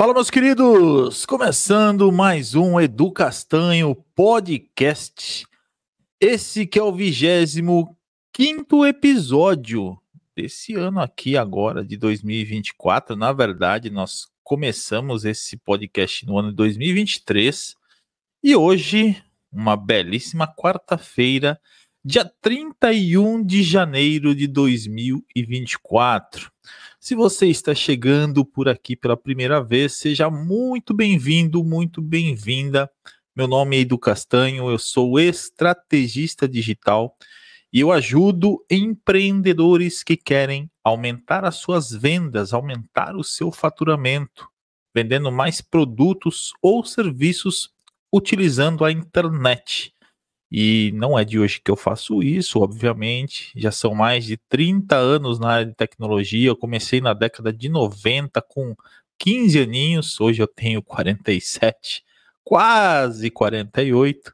[0.00, 1.26] Fala, meus queridos!
[1.26, 5.46] Começando mais um Edu Castanho Podcast.
[6.18, 7.94] Esse que é o 25
[8.32, 10.00] quinto episódio
[10.34, 13.14] desse ano aqui agora, de 2024.
[13.14, 17.76] Na verdade, nós começamos esse podcast no ano de 2023.
[18.42, 19.22] E hoje,
[19.52, 21.60] uma belíssima quarta-feira,
[22.02, 26.50] dia 31 de janeiro de 2024.
[26.98, 32.90] Se você está chegando por aqui pela primeira vez, seja muito bem-vindo, muito bem-vinda.
[33.34, 37.16] Meu nome é Edu Castanho, eu sou estrategista digital
[37.72, 44.48] e eu ajudo empreendedores que querem aumentar as suas vendas, aumentar o seu faturamento,
[44.94, 47.70] vendendo mais produtos ou serviços
[48.12, 49.94] utilizando a internet.
[50.50, 53.52] E não é de hoje que eu faço isso, obviamente.
[53.54, 56.48] Já são mais de 30 anos na área de tecnologia.
[56.48, 58.74] Eu comecei na década de 90 com
[59.18, 62.02] 15 aninhos, hoje eu tenho 47,
[62.42, 64.32] quase 48.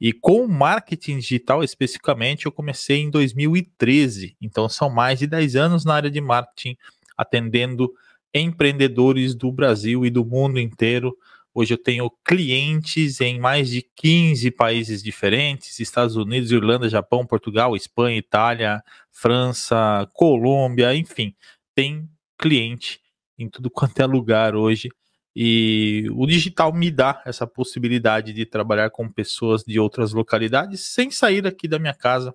[0.00, 4.36] E com marketing digital especificamente, eu comecei em 2013.
[4.40, 6.76] Então são mais de 10 anos na área de marketing,
[7.16, 7.92] atendendo
[8.34, 11.16] empreendedores do Brasil e do mundo inteiro
[11.54, 17.76] Hoje eu tenho clientes em mais de 15 países diferentes: Estados Unidos, Irlanda, Japão, Portugal,
[17.76, 21.34] Espanha, Itália, França, Colômbia, enfim,
[21.74, 22.08] tem
[22.38, 23.00] cliente
[23.38, 24.88] em tudo quanto é lugar hoje.
[25.34, 31.10] E o digital me dá essa possibilidade de trabalhar com pessoas de outras localidades sem
[31.10, 32.34] sair aqui da minha casa.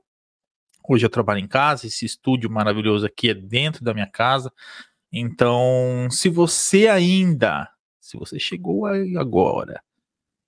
[0.88, 4.52] Hoje eu trabalho em casa, esse estúdio maravilhoso aqui é dentro da minha casa.
[5.12, 7.70] Então, se você ainda
[8.08, 9.84] se você chegou aí agora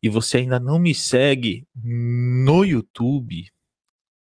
[0.02, 3.52] e você ainda não me segue no YouTube,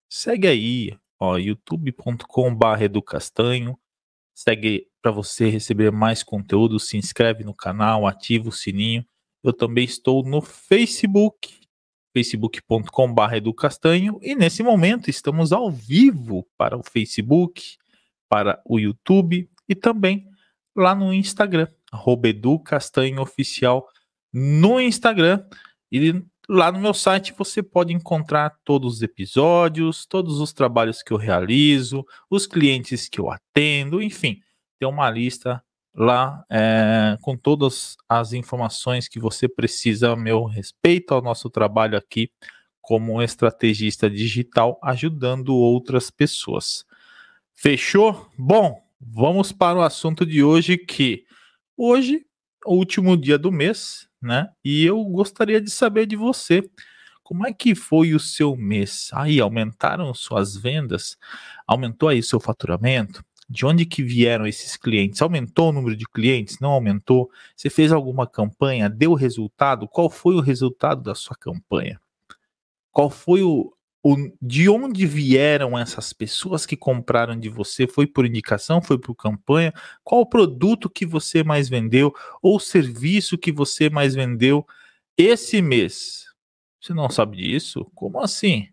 [0.09, 3.79] segue aí, ó, youtube.com.br educastanho.
[4.35, 9.05] Segue para você receber mais conteúdo, se inscreve no canal, ativa o sininho.
[9.41, 11.61] Eu também estou no Facebook,
[12.13, 17.77] facebook.com.br educastanho e nesse momento estamos ao vivo para o Facebook,
[18.27, 20.27] para o YouTube e também
[20.75, 23.87] lá no Instagram arroba Edu Castanho Oficial
[24.33, 25.43] no Instagram.
[25.91, 31.11] E lá no meu site você pode encontrar todos os episódios, todos os trabalhos que
[31.11, 34.39] eu realizo, os clientes que eu atendo, enfim,
[34.79, 35.63] tem uma lista
[35.93, 41.97] lá é, com todas as informações que você precisa a meu respeito ao nosso trabalho
[41.97, 42.31] aqui
[42.81, 46.85] como estrategista digital ajudando outras pessoas.
[47.53, 48.27] Fechou?
[48.37, 51.25] Bom, vamos para o assunto de hoje que
[51.81, 52.25] Hoje,
[52.65, 54.49] o último dia do mês, né?
[54.65, 56.69] E eu gostaria de saber de você.
[57.23, 59.09] Como é que foi o seu mês?
[59.13, 61.17] Aí aumentaram suas vendas?
[61.65, 63.23] Aumentou aí seu faturamento?
[63.49, 65.21] De onde que vieram esses clientes?
[65.21, 66.59] Aumentou o número de clientes?
[66.59, 67.31] Não aumentou?
[67.55, 68.89] Você fez alguma campanha?
[68.89, 69.87] Deu resultado?
[69.87, 71.97] Qual foi o resultado da sua campanha?
[72.91, 73.73] Qual foi o,
[74.11, 77.87] o, de onde vieram essas pessoas que compraram de você?
[77.87, 78.81] Foi por indicação?
[78.81, 79.71] Foi por campanha?
[80.03, 82.11] Qual produto que você mais vendeu?
[82.41, 84.65] Ou serviço que você mais vendeu
[85.15, 86.25] esse mês?
[86.81, 87.85] Você não sabe disso?
[87.93, 88.69] Como assim?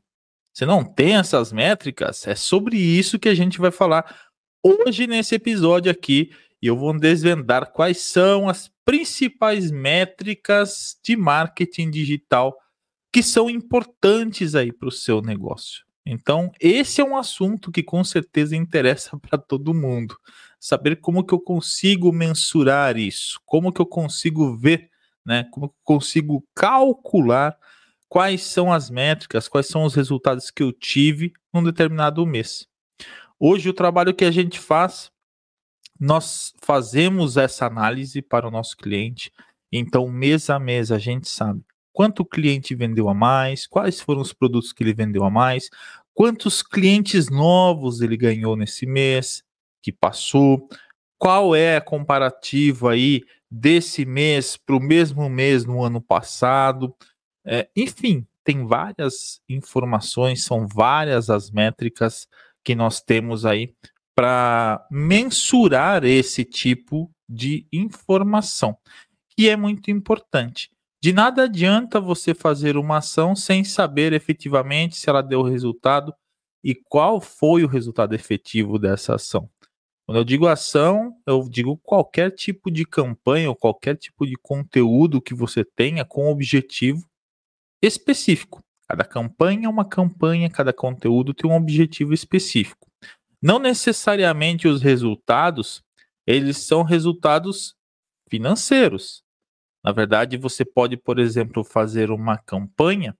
[0.54, 2.26] Você não tem essas métricas?
[2.26, 4.30] É sobre isso que a gente vai falar
[4.62, 6.30] hoje nesse episódio aqui.
[6.62, 12.56] E eu vou desvendar quais são as principais métricas de marketing digital
[13.16, 15.86] que são importantes aí para o seu negócio.
[16.04, 20.14] Então, esse é um assunto que com certeza interessa para todo mundo.
[20.60, 24.90] Saber como que eu consigo mensurar isso, como que eu consigo ver,
[25.24, 25.44] né?
[25.50, 27.56] Como que eu consigo calcular
[28.06, 32.68] quais são as métricas, quais são os resultados que eu tive num determinado mês.
[33.40, 35.10] Hoje o trabalho que a gente faz,
[35.98, 39.32] nós fazemos essa análise para o nosso cliente.
[39.72, 41.64] Então, mês a mês a gente sabe
[41.96, 45.70] quanto o cliente vendeu a mais, quais foram os produtos que ele vendeu a mais,
[46.12, 49.42] quantos clientes novos ele ganhou nesse mês
[49.82, 50.68] que passou,
[51.18, 56.94] qual é a comparativa aí desse mês para o mesmo mês no ano passado.
[57.46, 62.28] É, enfim, tem várias informações, são várias as métricas
[62.62, 63.72] que nós temos aí
[64.14, 68.76] para mensurar esse tipo de informação,
[69.30, 70.75] que é muito importante.
[71.02, 76.14] De nada adianta você fazer uma ação sem saber efetivamente se ela deu resultado
[76.64, 79.48] e qual foi o resultado efetivo dessa ação.
[80.06, 85.20] Quando eu digo ação, eu digo qualquer tipo de campanha ou qualquer tipo de conteúdo
[85.20, 87.04] que você tenha com objetivo
[87.82, 88.62] específico.
[88.88, 92.88] Cada campanha é uma campanha, cada conteúdo tem um objetivo específico.
[93.42, 95.82] Não necessariamente os resultados,
[96.26, 97.74] eles são resultados
[98.30, 99.25] financeiros.
[99.86, 103.16] Na verdade, você pode, por exemplo, fazer uma campanha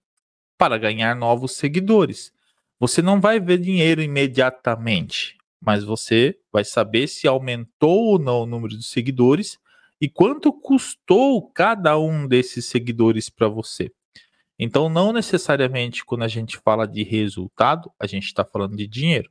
[0.59, 2.33] para ganhar novos seguidores.
[2.81, 8.47] Você não vai ver dinheiro imediatamente, mas você vai saber se aumentou ou não o
[8.47, 9.61] número de seguidores
[10.01, 13.93] e quanto custou cada um desses seguidores para você.
[14.59, 19.31] Então, não necessariamente quando a gente fala de resultado, a gente está falando de dinheiro.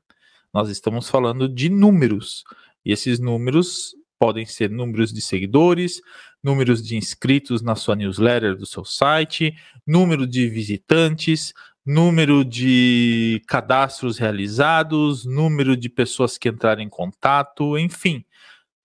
[0.53, 2.45] Nós estamos falando de números.
[2.85, 6.01] E esses números podem ser números de seguidores,
[6.43, 11.53] números de inscritos na sua newsletter do seu site, número de visitantes,
[11.85, 18.25] número de cadastros realizados, número de pessoas que entraram em contato, enfim.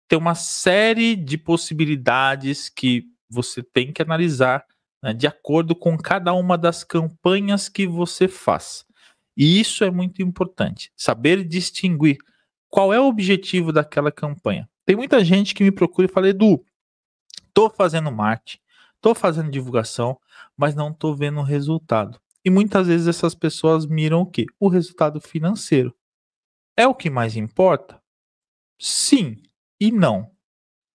[0.07, 4.65] Tem uma série de possibilidades que você tem que analisar
[5.03, 8.85] né, de acordo com cada uma das campanhas que você faz.
[9.37, 12.19] E isso é muito importante, saber distinguir
[12.69, 14.69] qual é o objetivo daquela campanha.
[14.91, 16.67] Tem muita gente que me procura e fala, Edu,
[17.55, 18.59] tô fazendo marketing,
[19.01, 20.19] tô fazendo divulgação,
[20.57, 22.21] mas não tô vendo resultado.
[22.45, 24.47] E muitas vezes essas pessoas miram o quê?
[24.59, 25.95] O resultado financeiro.
[26.77, 28.03] É o que mais importa?
[28.81, 29.41] Sim
[29.81, 30.33] e não.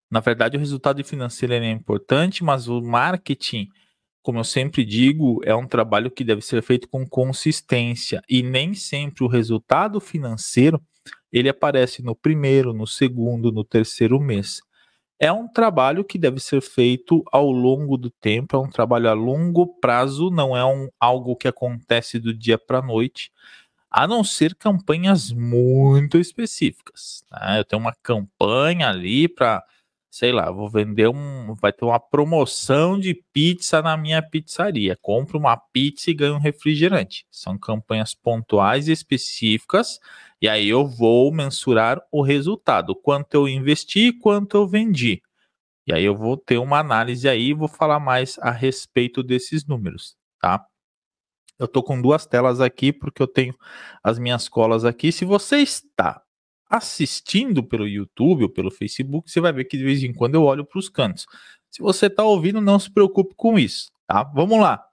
[0.09, 3.69] Na verdade, o resultado financeiro é importante, mas o marketing
[4.23, 8.73] como eu sempre digo, é um trabalho que deve ser feito com consistência e nem
[8.73, 10.81] sempre o resultado financeiro
[11.33, 14.61] ele aparece no primeiro, no segundo, no terceiro mês.
[15.19, 19.13] É um trabalho que deve ser feito ao longo do tempo, é um trabalho a
[19.13, 23.31] longo prazo, não é um, algo que acontece do dia para a noite,
[23.89, 27.23] a não ser campanhas muito específicas.
[27.31, 27.59] Né?
[27.59, 29.63] Eu tenho uma campanha ali para
[30.13, 34.95] sei lá, vou vender um, vai ter uma promoção de pizza na minha pizzaria.
[35.01, 37.25] Compro uma pizza e ganho um refrigerante.
[37.31, 39.99] São campanhas pontuais e específicas,
[40.39, 45.19] e aí eu vou mensurar o resultado, quanto eu investi e quanto eu vendi.
[45.87, 49.65] E aí eu vou ter uma análise aí e vou falar mais a respeito desses
[49.65, 50.63] números, tá?
[51.57, 53.55] Eu tô com duas telas aqui porque eu tenho
[54.03, 55.11] as minhas colas aqui.
[55.11, 56.22] Se você está
[56.73, 60.43] assistindo pelo YouTube ou pelo Facebook, você vai ver que de vez em quando eu
[60.43, 61.27] olho para os cantos.
[61.69, 64.23] Se você está ouvindo, não se preocupe com isso, tá?
[64.23, 64.83] Vamos lá.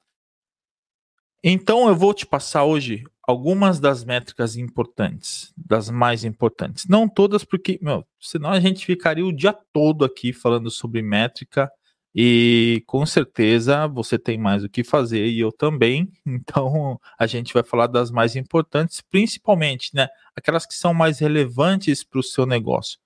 [1.43, 6.87] Então eu vou te passar hoje algumas das métricas importantes, das mais importantes.
[6.87, 11.71] Não todas, porque, meu, senão a gente ficaria o dia todo aqui falando sobre métrica
[12.15, 16.11] e com certeza você tem mais o que fazer e eu também.
[16.27, 20.09] Então a gente vai falar das mais importantes, principalmente, né?
[20.35, 22.99] Aquelas que são mais relevantes para o seu negócio.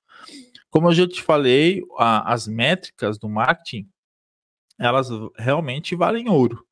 [0.71, 3.89] Como eu já te falei, a, as métricas do marketing
[4.79, 6.67] elas realmente valem ouro.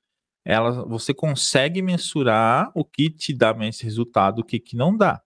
[0.44, 5.23] Elas, você consegue mensurar o que te dá mais resultado, o que, que não dá.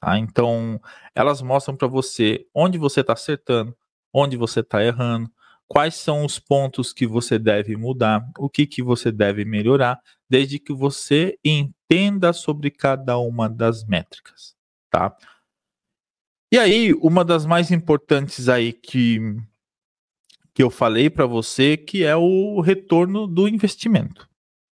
[0.00, 0.18] Tá?
[0.18, 0.80] Então,
[1.14, 3.76] elas mostram para você onde você está acertando,
[4.12, 5.30] onde você está errando,
[5.72, 9.98] quais são os pontos que você deve mudar, o que, que você deve melhorar,
[10.28, 14.54] desde que você entenda sobre cada uma das métricas,
[14.90, 15.16] tá?
[16.52, 19.18] E aí, uma das mais importantes aí que,
[20.52, 24.28] que eu falei para você, que é o retorno do investimento,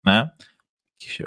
[0.06, 0.30] né?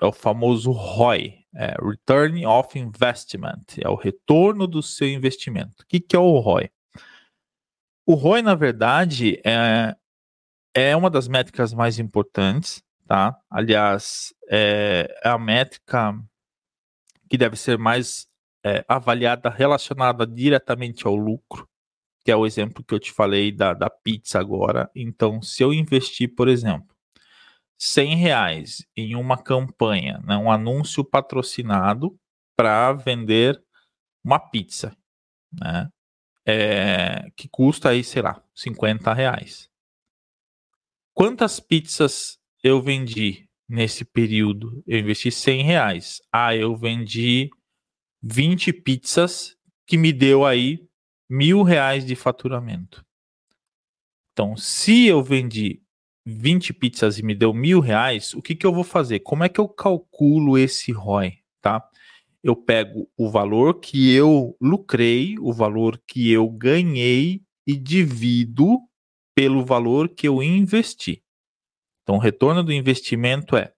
[0.02, 5.82] É o famoso ROI, é Return of Investment, é o retorno do seu investimento.
[5.82, 6.70] O que, que é o ROI?
[8.04, 9.94] O ROI, na verdade, é,
[10.74, 13.36] é uma das métricas mais importantes, tá?
[13.48, 16.12] Aliás, é, é a métrica
[17.30, 18.26] que deve ser mais
[18.64, 21.68] é, avaliada relacionada diretamente ao lucro,
[22.24, 24.90] que é o exemplo que eu te falei da, da pizza agora.
[24.94, 26.94] Então, se eu investir, por exemplo,
[27.78, 32.16] 100 reais em uma campanha, né, um anúncio patrocinado
[32.56, 33.62] para vender
[34.24, 34.96] uma pizza,
[35.60, 35.88] né?
[36.46, 39.70] É, que custa aí, sei lá, 50 reais.
[41.14, 44.82] Quantas pizzas eu vendi nesse período?
[44.86, 46.20] Eu investi 100 reais.
[46.32, 47.50] Ah, eu vendi
[48.22, 49.56] 20 pizzas
[49.86, 50.86] que me deu aí
[51.28, 53.04] mil reais de faturamento.
[54.32, 55.82] Então, se eu vendi
[56.24, 59.20] 20 pizzas e me deu mil reais, o que, que eu vou fazer?
[59.20, 61.86] Como é que eu calculo esse ROI, tá?
[62.42, 68.78] Eu pego o valor que eu lucrei, o valor que eu ganhei e divido
[69.34, 71.22] pelo valor que eu investi.
[72.02, 73.72] Então, o retorno do investimento é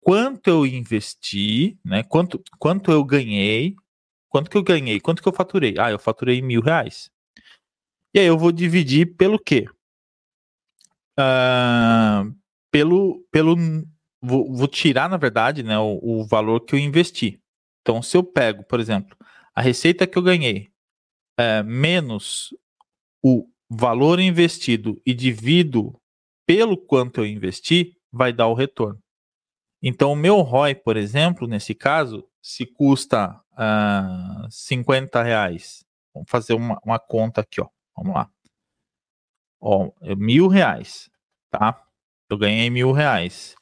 [0.00, 2.02] quanto eu investi, né?
[2.02, 3.74] Quanto, quanto eu ganhei,
[4.28, 5.76] quanto que eu ganhei, quanto que eu faturei.
[5.78, 7.10] Ah, eu faturei mil reais.
[8.14, 9.66] E aí eu vou dividir pelo quê?
[11.18, 12.34] Uh,
[12.70, 13.56] pelo, pelo
[14.20, 17.41] vou, vou, tirar, na verdade, né, o, o valor que eu investi.
[17.82, 19.16] Então, se eu pego, por exemplo,
[19.54, 20.70] a receita que eu ganhei
[21.36, 22.54] é, menos
[23.22, 26.00] o valor investido e divido
[26.46, 29.00] pelo quanto eu investi, vai dar o retorno.
[29.82, 35.84] Então, o meu ROI, por exemplo, nesse caso, se custa uh, 50 reais,
[36.14, 37.68] vamos fazer uma, uma conta aqui, ó.
[37.96, 38.30] Vamos lá.
[39.60, 41.10] Ó, é mil reais,
[41.50, 41.84] tá?
[42.28, 43.54] Eu ganhei mil reais.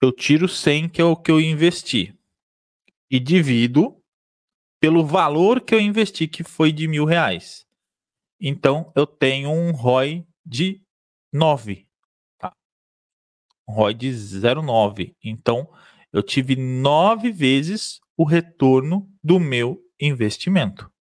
[0.00, 2.16] Eu tiro 100, que é o que eu investi,
[3.14, 3.96] e divido
[4.80, 7.64] pelo valor que eu investi, que foi de mil reais.
[8.40, 10.82] Então, eu tenho um ROI de
[11.32, 11.86] 9.
[12.36, 12.52] Tá?
[13.68, 15.14] Um ROI de 0,9.
[15.22, 15.72] Então,
[16.12, 20.92] eu tive nove vezes o retorno do meu investimento.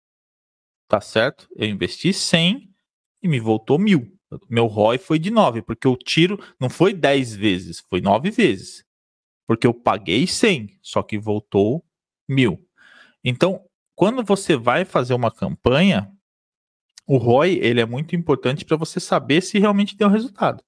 [0.88, 1.50] Tá certo?
[1.56, 2.72] Eu investi 100
[3.24, 4.16] e me voltou mil.
[4.48, 8.86] Meu ROI foi de 9, porque o tiro não foi 10 vezes, foi 9 vezes.
[9.48, 11.84] Porque eu paguei 100, só que voltou
[12.28, 12.66] mil.
[13.24, 13.66] Então,
[13.96, 16.12] quando você vai fazer uma campanha,
[17.06, 20.64] o ROI ele é muito importante para você saber se realmente deu resultado.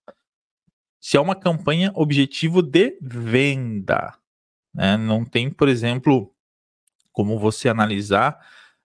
[1.01, 4.17] Se é uma campanha objetivo de venda.
[4.73, 4.97] Né?
[4.97, 6.33] Não tem, por exemplo,
[7.11, 8.37] como você analisar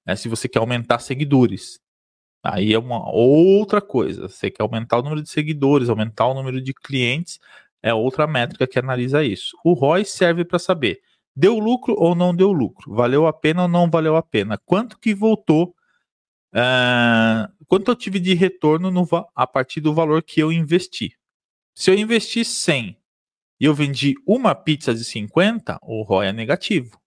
[0.06, 1.80] né, se você quer aumentar seguidores.
[2.42, 4.28] Aí é uma outra coisa.
[4.28, 7.38] Você quer aumentar o número de seguidores, aumentar o número de clientes,
[7.82, 9.56] é outra métrica que analisa isso.
[9.64, 11.02] O ROI serve para saber
[11.34, 14.98] deu lucro ou não deu lucro, valeu a pena ou não valeu a pena, quanto
[14.98, 15.74] que voltou,
[16.54, 21.16] uh, quanto eu tive de retorno no, a partir do valor que eu investi.
[21.74, 22.96] Se eu investi 100
[23.60, 27.00] e eu vendi uma pizza de 50, o ROI é negativo.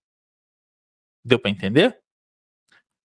[1.24, 2.00] Deu para entender?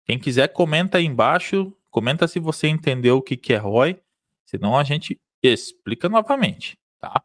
[0.05, 1.75] Quem quiser, comenta aí embaixo.
[1.91, 4.01] Comenta se você entendeu o que, que é ROI.
[4.45, 6.79] Senão a gente explica novamente.
[7.01, 7.23] Tá?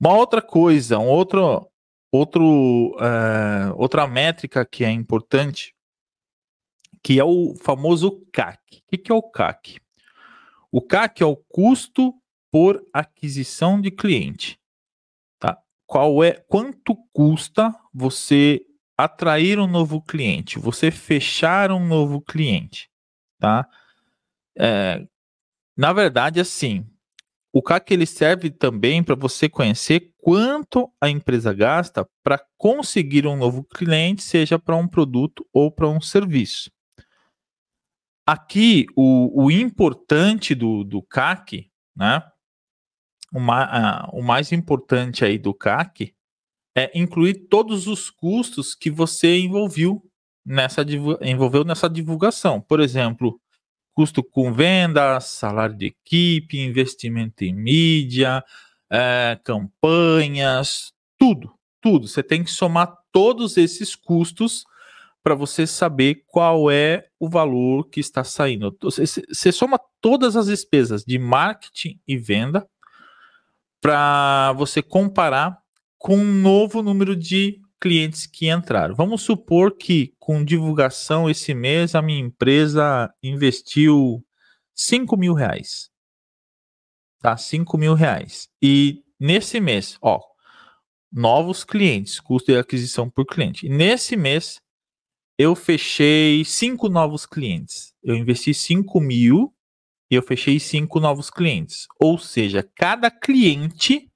[0.00, 1.68] Uma outra coisa, um outro,
[2.10, 5.74] outro, uh, outra métrica que é importante,
[7.02, 8.82] que é o famoso CAC.
[8.86, 9.80] O que é o CAC?
[10.70, 12.14] O CAC é o custo
[12.50, 14.58] por aquisição de cliente.
[15.38, 15.58] Tá?
[15.86, 18.64] Qual é quanto custa você
[18.98, 22.90] atrair um novo cliente, você fechar um novo cliente,
[23.38, 23.68] tá?
[24.58, 25.06] É,
[25.76, 26.84] na verdade, assim,
[27.58, 33.36] o CAC ele serve também para você conhecer quanto a empresa gasta para conseguir um
[33.36, 36.70] novo cliente, seja para um produto ou para um serviço.
[38.24, 42.22] Aqui, o, o importante do, do CAC, né?
[43.34, 46.14] O, ma, uh, o mais importante aí do CAC
[46.76, 50.00] é incluir todos os custos que você envolveu
[50.46, 50.86] nessa,
[51.22, 52.60] envolveu nessa divulgação.
[52.60, 53.40] Por exemplo,
[53.98, 58.44] custo com vendas, salário de equipe, investimento em mídia,
[58.88, 61.52] é, campanhas, tudo,
[61.82, 62.06] tudo.
[62.06, 64.64] Você tem que somar todos esses custos
[65.20, 68.72] para você saber qual é o valor que está saindo.
[68.80, 72.68] Você, você soma todas as despesas de marketing e venda
[73.80, 75.58] para você comparar
[75.98, 78.94] com um novo número de clientes que entraram.
[78.94, 84.24] Vamos supor que com divulgação esse mês a minha empresa investiu
[84.74, 85.90] 5 mil reais.
[87.20, 87.36] Tá?
[87.36, 88.48] 5 mil reais.
[88.62, 90.20] E nesse mês, ó,
[91.12, 93.66] novos clientes, custo de aquisição por cliente.
[93.66, 94.60] E nesse mês
[95.36, 97.94] eu fechei cinco novos clientes.
[98.02, 99.54] Eu investi 5 mil
[100.10, 101.86] e eu fechei cinco novos clientes.
[102.00, 104.10] Ou seja, cada cliente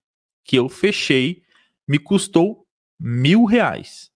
[0.44, 1.42] que eu fechei
[1.86, 2.61] me custou
[3.04, 4.12] mil reais.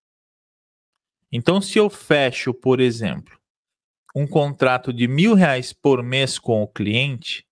[1.33, 3.37] Então, se eu fecho, por exemplo,
[4.15, 7.45] um contrato de mil reais por mês com o cliente,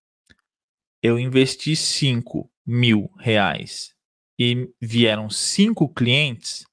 [1.03, 3.93] eu investi cinco mil reais
[4.39, 6.65] e vieram cinco clientes,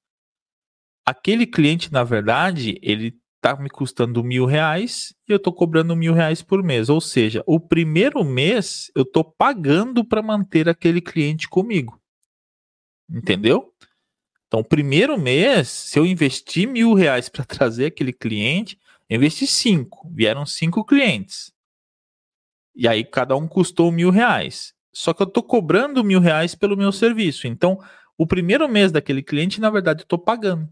[1.05, 6.15] aquele cliente, na verdade, ele está me custando mil reais e eu estou cobrando mil
[6.15, 6.89] reais por mês.
[6.89, 12.01] Ou seja, o primeiro mês eu estou pagando para manter aquele cliente comigo.
[13.11, 13.75] Entendeu?
[14.53, 18.79] Então, primeiro mês, se eu investir mil reais para trazer aquele cliente,
[19.09, 21.55] eu investi cinco, vieram cinco clientes.
[22.77, 24.75] E aí cada um custou mil reais.
[24.95, 27.47] Só que eu estou cobrando mil reais pelo meu serviço.
[27.47, 27.79] Então,
[28.19, 30.69] o primeiro mês daquele cliente, na verdade, eu estou pagando.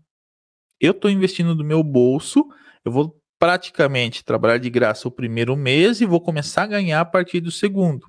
[0.79, 2.47] Eu estou investindo do meu bolso,
[2.85, 7.07] eu vou praticamente trabalhar de graça o primeiro mês e vou começar a ganhar a
[7.07, 8.07] partir do segundo.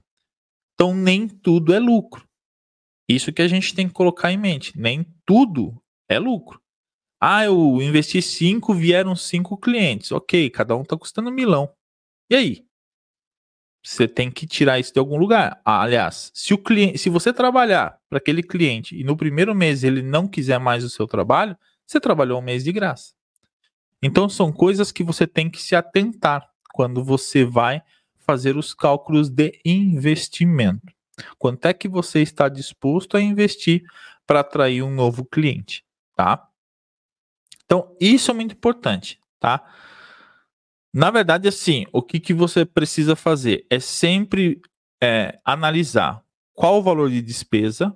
[0.73, 2.29] Então, nem tudo é lucro.
[3.15, 4.77] Isso que a gente tem que colocar em mente.
[4.77, 6.61] Nem tudo é lucro.
[7.19, 10.11] Ah, eu investi cinco, vieram cinco clientes.
[10.11, 11.71] Ok, cada um está custando milão.
[12.29, 12.65] E aí?
[13.83, 15.59] Você tem que tirar isso de algum lugar.
[15.65, 19.83] Ah, aliás, se o cliente, se você trabalhar para aquele cliente e no primeiro mês
[19.83, 23.13] ele não quiser mais o seu trabalho, você trabalhou um mês de graça.
[24.01, 27.81] Então são coisas que você tem que se atentar quando você vai
[28.19, 30.93] fazer os cálculos de investimento,
[31.37, 33.83] Quanto é que você está disposto a investir
[34.25, 35.83] para atrair um novo cliente,
[36.15, 36.47] tá?
[37.65, 39.63] Então, isso é muito importante, tá?
[40.93, 44.61] Na verdade, assim, o que, que você precisa fazer é sempre
[45.01, 46.21] é, analisar
[46.53, 47.95] qual o valor de despesa,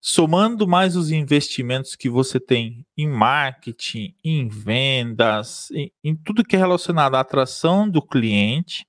[0.00, 6.56] somando mais os investimentos que você tem em marketing, em vendas, em, em tudo que
[6.56, 8.86] é relacionado à atração do cliente,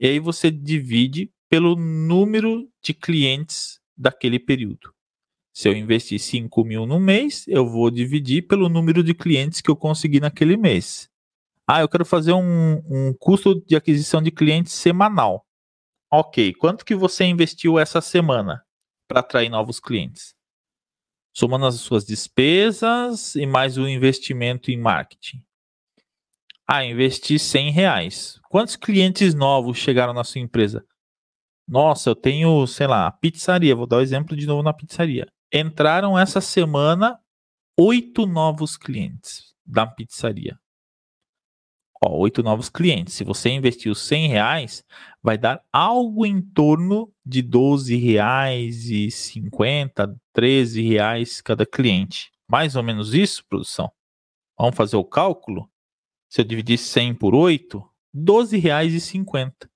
[0.00, 4.90] e aí você divide pelo número de clientes daquele período.
[5.52, 9.70] Se eu investir 5 mil no mês, eu vou dividir pelo número de clientes que
[9.70, 11.10] eu consegui naquele mês.
[11.68, 15.44] Ah, eu quero fazer um, um custo de aquisição de clientes semanal.
[16.10, 18.64] Ok, quanto que você investiu essa semana
[19.06, 20.34] para atrair novos clientes?
[21.36, 25.44] Somando as suas despesas e mais o investimento em marketing.
[26.66, 28.40] Ah, investi 100 reais.
[28.48, 30.82] Quantos clientes novos chegaram na sua empresa?
[31.72, 33.74] Nossa, eu tenho, sei lá, pizzaria.
[33.74, 35.26] Vou dar o um exemplo de novo na pizzaria.
[35.50, 37.18] Entraram essa semana
[37.80, 40.60] oito novos clientes da pizzaria.
[42.04, 43.14] Ó, oito novos clientes.
[43.14, 44.84] Se você investiu 100 reais,
[45.22, 52.30] vai dar algo em torno de 12 reais e 50, 13 reais cada cliente.
[52.46, 53.90] Mais ou menos isso, produção?
[54.58, 55.70] Vamos fazer o cálculo?
[56.28, 59.71] Se eu dividir 100 por 8, 12 reais e 50.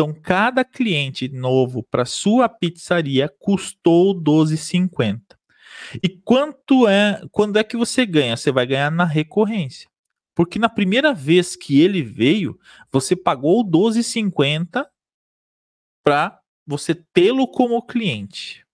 [0.00, 5.20] Então, cada cliente novo para sua pizzaria custou 12,50.
[6.00, 8.36] E quanto é, quando é que você ganha?
[8.36, 9.90] Você vai ganhar na recorrência.
[10.36, 12.56] Porque na primeira vez que ele veio,
[12.92, 14.86] você pagou 12,50
[16.04, 18.64] para você tê-lo como cliente.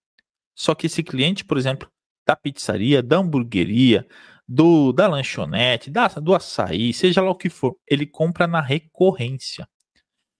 [0.54, 1.90] Só que esse cliente, por exemplo,
[2.26, 4.06] da pizzaria, da hamburgueria,
[4.46, 9.66] do da lanchonete, da, do açaí, seja lá o que for, ele compra na recorrência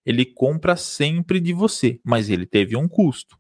[0.05, 3.39] ele compra sempre de você, mas ele teve um custo.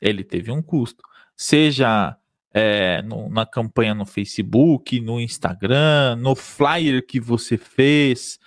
[0.00, 1.02] Ele teve um custo.
[1.36, 2.16] Seja
[2.52, 8.38] é, no, na campanha no Facebook, no Instagram, no flyer que você fez.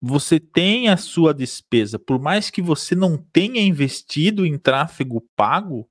[0.00, 5.88] Você tem a sua despesa, por mais que você não tenha investido em tráfego pago,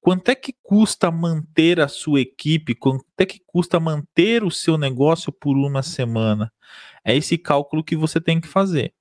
[0.00, 2.74] quanto é que custa manter a sua equipe?
[2.74, 6.52] Quanto é que custa manter o seu negócio por uma semana?
[7.04, 8.93] É esse cálculo que você tem que fazer.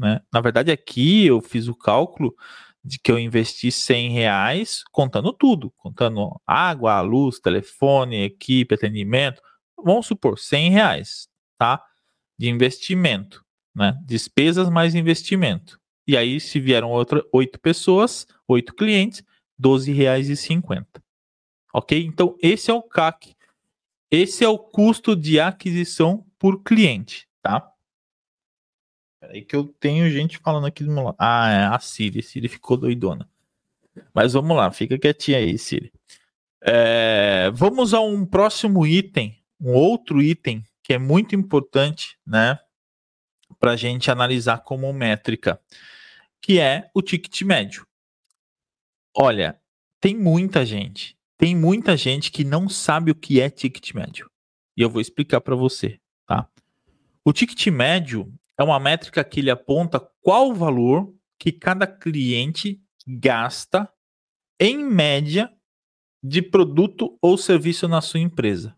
[0.00, 0.18] Né?
[0.32, 2.34] Na verdade, aqui eu fiz o cálculo
[2.82, 9.42] de que eu investi 100 reais contando tudo, contando água, luz, telefone, equipe, atendimento.
[9.76, 11.84] Vamos supor, 100 reais, tá?
[12.38, 13.44] De investimento,
[13.76, 13.94] né?
[14.06, 15.78] Despesas mais investimento.
[16.06, 19.22] E aí, se vieram outra, oito pessoas, oito clientes,
[19.58, 21.02] 12 reais e 50.
[21.74, 22.02] Ok?
[22.02, 23.36] Então, esse é o CAC.
[24.10, 27.69] Esse é o custo de aquisição por cliente, tá?
[29.30, 31.16] Peraí que eu tenho gente falando aqui do meu lado.
[31.16, 32.20] Ah, é a Siri.
[32.20, 33.30] Siri ficou doidona.
[34.12, 35.92] Mas vamos lá, fica quietinha aí, Siri.
[36.60, 42.58] É, vamos a um próximo item, um outro item que é muito importante, né?
[43.60, 45.60] Para a gente analisar como métrica,
[46.42, 47.86] que é o ticket médio.
[49.16, 49.60] Olha,
[50.00, 54.28] tem muita gente, tem muita gente que não sabe o que é ticket médio.
[54.76, 56.48] E eu vou explicar para você, tá?
[57.24, 62.78] O ticket médio é uma métrica que ele aponta qual o valor que cada cliente
[63.06, 63.90] gasta
[64.60, 65.50] em média
[66.22, 68.76] de produto ou serviço na sua empresa.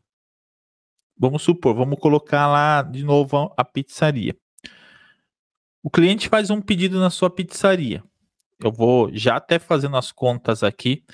[1.18, 4.37] Vamos supor, vamos colocar lá de novo a pizzaria.
[5.83, 8.05] O cliente faz um pedido na sua pizzaria.
[8.62, 11.05] Eu vou já até fazendo as contas aqui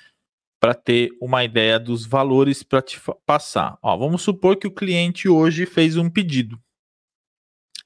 [0.61, 3.78] para ter uma ideia dos valores para te passar.
[3.83, 6.61] Ó, vamos supor que o cliente hoje fez um pedido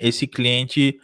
[0.02, 0.98] esse cliente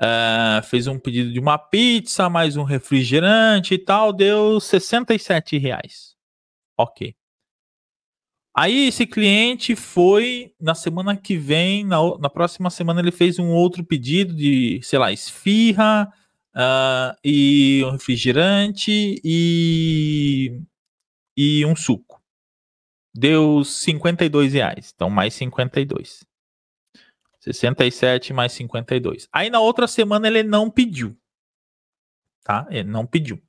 [0.00, 6.14] uh, fez um pedido de uma pizza, mais um refrigerante e tal, deu 67 reais.
[6.78, 7.14] Ok.
[8.56, 13.48] Aí esse cliente foi na semana que vem, na, na próxima semana ele fez um
[13.48, 16.08] outro pedido de, sei lá, esfirra
[16.54, 20.60] uh, e um refrigerante e,
[21.36, 22.22] e um suco.
[23.12, 26.24] Deu 52 reais, então mais 52.
[27.44, 29.28] 67 mais 52.
[29.32, 31.16] Aí na outra semana ele não pediu.
[32.42, 32.66] Tá?
[32.70, 33.42] Ele não pediu.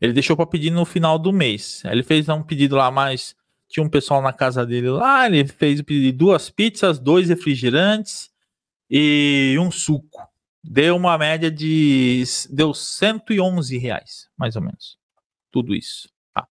[0.00, 1.84] Ele deixou para pedir no final do mês.
[1.84, 3.36] Ele fez um pedido lá mais.
[3.68, 5.26] Tinha um pessoal na casa dele lá.
[5.26, 8.30] Ele fez o pedido de duas pizzas, dois refrigerantes
[8.90, 10.28] e um suco.
[10.62, 12.24] Deu uma média de.
[12.50, 14.98] Deu 111 reais, mais ou menos.
[15.50, 16.08] Tudo isso.
[16.32, 16.46] Tá?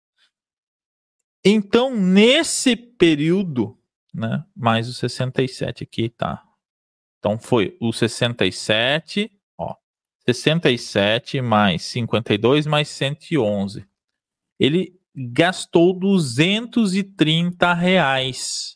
[1.44, 3.78] Então, nesse período,
[4.14, 4.44] né?
[4.56, 6.44] Mais o 67 aqui, tá?
[7.22, 9.76] Então foi o 67, ó,
[10.26, 13.86] 67 mais 52 mais 111.
[14.60, 18.76] Ele gastou 230 reais.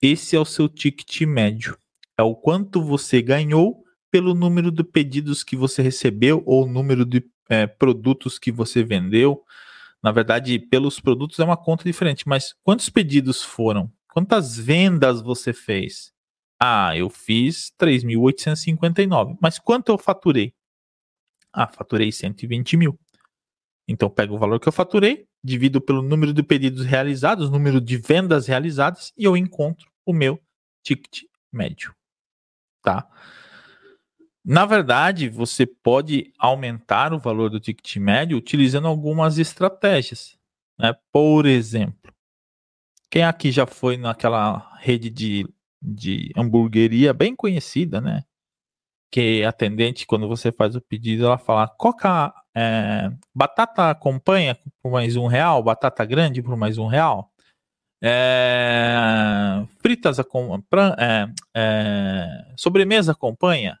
[0.00, 1.76] Esse é o seu ticket médio.
[2.16, 7.22] É o quanto você ganhou pelo número de pedidos que você recebeu ou número de
[7.48, 9.42] é, produtos que você vendeu.
[10.02, 13.90] Na verdade, pelos produtos é uma conta diferente, mas quantos pedidos foram?
[14.12, 16.12] Quantas vendas você fez?
[16.60, 19.36] Ah, eu fiz 3.859.
[19.40, 20.52] Mas quanto eu faturei?
[21.52, 22.98] Ah, faturei 120 mil.
[23.86, 27.96] Então, pego o valor que eu faturei, divido pelo número de pedidos realizados, número de
[27.96, 30.38] vendas realizadas, e eu encontro o meu
[30.82, 31.94] ticket médio.
[32.82, 33.08] Tá?
[34.48, 40.38] Na verdade, você pode aumentar o valor do ticket médio utilizando algumas estratégias.
[40.78, 40.94] Né?
[41.12, 42.10] Por exemplo,
[43.10, 45.46] quem aqui já foi naquela rede de
[45.80, 48.24] de hamburgueria bem conhecida, né?
[49.12, 55.16] Que atendente, quando você faz o pedido, ela fala: Coca, é, batata acompanha por mais
[55.16, 57.30] um real, batata grande por mais um real.
[58.02, 63.78] É, fritas acompanha, é, é, sobremesa acompanha.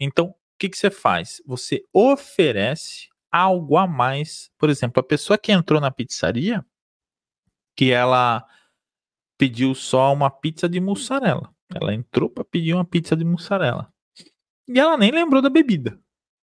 [0.00, 1.42] Então, o que, que você faz?
[1.46, 4.50] Você oferece algo a mais.
[4.58, 6.64] Por exemplo, a pessoa que entrou na pizzaria,
[7.76, 8.44] que ela
[9.38, 11.54] pediu só uma pizza de mussarela.
[11.74, 13.92] Ela entrou para pedir uma pizza de mussarela.
[14.68, 15.98] E ela nem lembrou da bebida.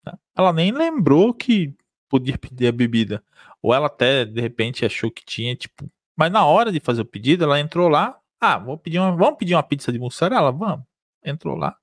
[0.04, 0.18] Tá?
[0.36, 1.74] Ela nem lembrou que
[2.08, 3.22] podia pedir a bebida.
[3.60, 5.90] Ou ela até, de repente, achou que tinha, tipo.
[6.16, 8.18] Mas na hora de fazer o pedido, ela entrou lá.
[8.40, 10.52] Ah, vou pedir uma, vamos pedir uma pizza de mussarela?
[10.52, 10.86] Vamos.
[11.24, 11.76] Entrou lá.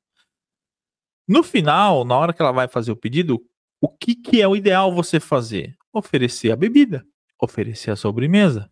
[1.27, 3.43] No final, na hora que ela vai fazer o pedido,
[3.81, 5.75] o que, que é o ideal você fazer?
[5.91, 7.05] Oferecer a bebida,
[7.41, 8.71] oferecer a sobremesa.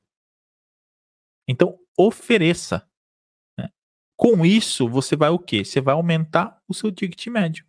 [1.48, 2.88] Então, ofereça.
[3.58, 3.70] Né?
[4.16, 5.66] Com isso, você vai o quê?
[5.66, 7.66] Você vai aumentar o seu ticket médio.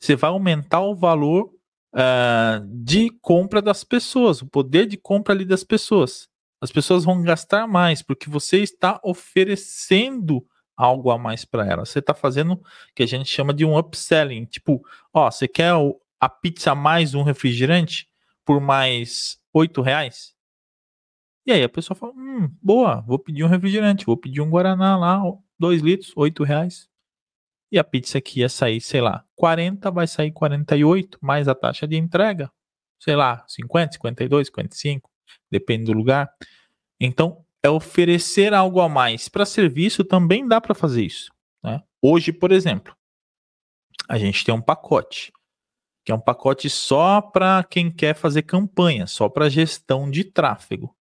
[0.00, 1.54] Você vai aumentar o valor
[1.94, 6.28] uh, de compra das pessoas, o poder de compra ali das pessoas.
[6.60, 11.88] As pessoas vão gastar mais porque você está oferecendo algo a mais para elas.
[11.88, 12.62] Você está fazendo o
[12.94, 14.44] que a gente chama de um upselling.
[14.46, 15.72] Tipo, ó, você quer
[16.20, 18.08] a pizza mais um refrigerante
[18.44, 20.34] por mais oito reais?
[21.46, 24.96] E aí a pessoa fala, hum, boa, vou pedir um refrigerante, vou pedir um Guaraná
[24.96, 25.20] lá,
[25.58, 26.88] 2 litros, 8 reais.
[27.70, 31.86] E a pizza aqui ia sair, sei lá, 40, vai sair 48, mais a taxa
[31.86, 32.50] de entrega,
[32.98, 35.10] sei lá, 50, 52, 55,
[35.50, 36.32] depende do lugar.
[36.98, 39.26] Então, é oferecer algo a mais.
[39.26, 41.32] Para serviço também dá para fazer isso.
[41.62, 41.82] Né?
[42.02, 42.94] Hoje, por exemplo,
[44.06, 45.32] a gente tem um pacote,
[46.04, 50.94] que é um pacote só para quem quer fazer campanha, só para gestão de tráfego.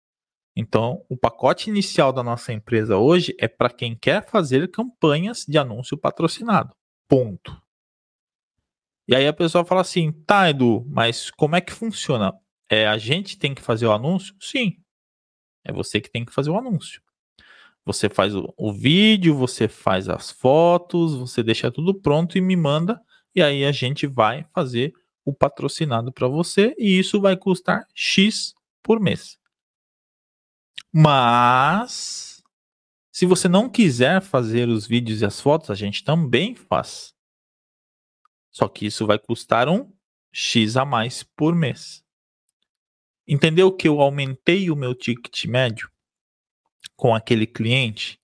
[0.55, 5.57] Então, o pacote inicial da nossa empresa hoje é para quem quer fazer campanhas de
[5.57, 6.75] anúncio patrocinado.
[7.09, 7.59] Ponto.
[9.09, 12.39] E aí a pessoa fala assim: tá, Edu, mas como é que funciona?
[12.71, 14.35] É a gente tem que fazer o anúncio?
[14.39, 14.77] Sim.
[15.65, 17.03] É você que tem que fazer o anúncio.
[17.85, 22.57] Você faz o, o vídeo, você faz as fotos, você deixa tudo pronto e me
[22.57, 23.01] manda.
[23.35, 24.93] E aí a gente vai fazer
[25.25, 29.39] o patrocinado para você e isso vai custar X por mês.
[30.93, 32.43] Mas
[33.13, 37.15] se você não quiser fazer os vídeos e as fotos, a gente também faz.
[38.51, 39.93] Só que isso vai custar um
[40.33, 42.05] X a mais por mês.
[43.33, 45.89] Entendeu que eu aumentei o meu ticket médio
[46.97, 48.19] com aquele cliente?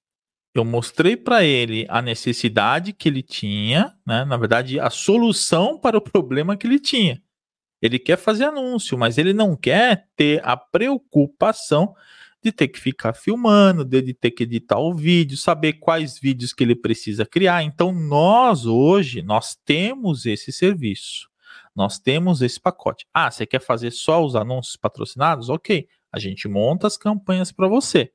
[0.53, 4.25] Eu mostrei para ele a necessidade que ele tinha, né?
[4.25, 7.23] na verdade, a solução para o problema que ele tinha.
[7.81, 11.95] Ele quer fazer anúncio, mas ele não quer ter a preocupação
[12.43, 16.65] de ter que ficar filmando, de ter que editar o vídeo, saber quais vídeos que
[16.65, 17.63] ele precisa criar.
[17.63, 21.29] Então, nós hoje, nós temos esse serviço.
[21.77, 23.07] Nós temos esse pacote.
[23.13, 25.51] Ah, você quer fazer só os anúncios patrocinados?
[25.51, 28.11] Ok, a gente monta as campanhas para você.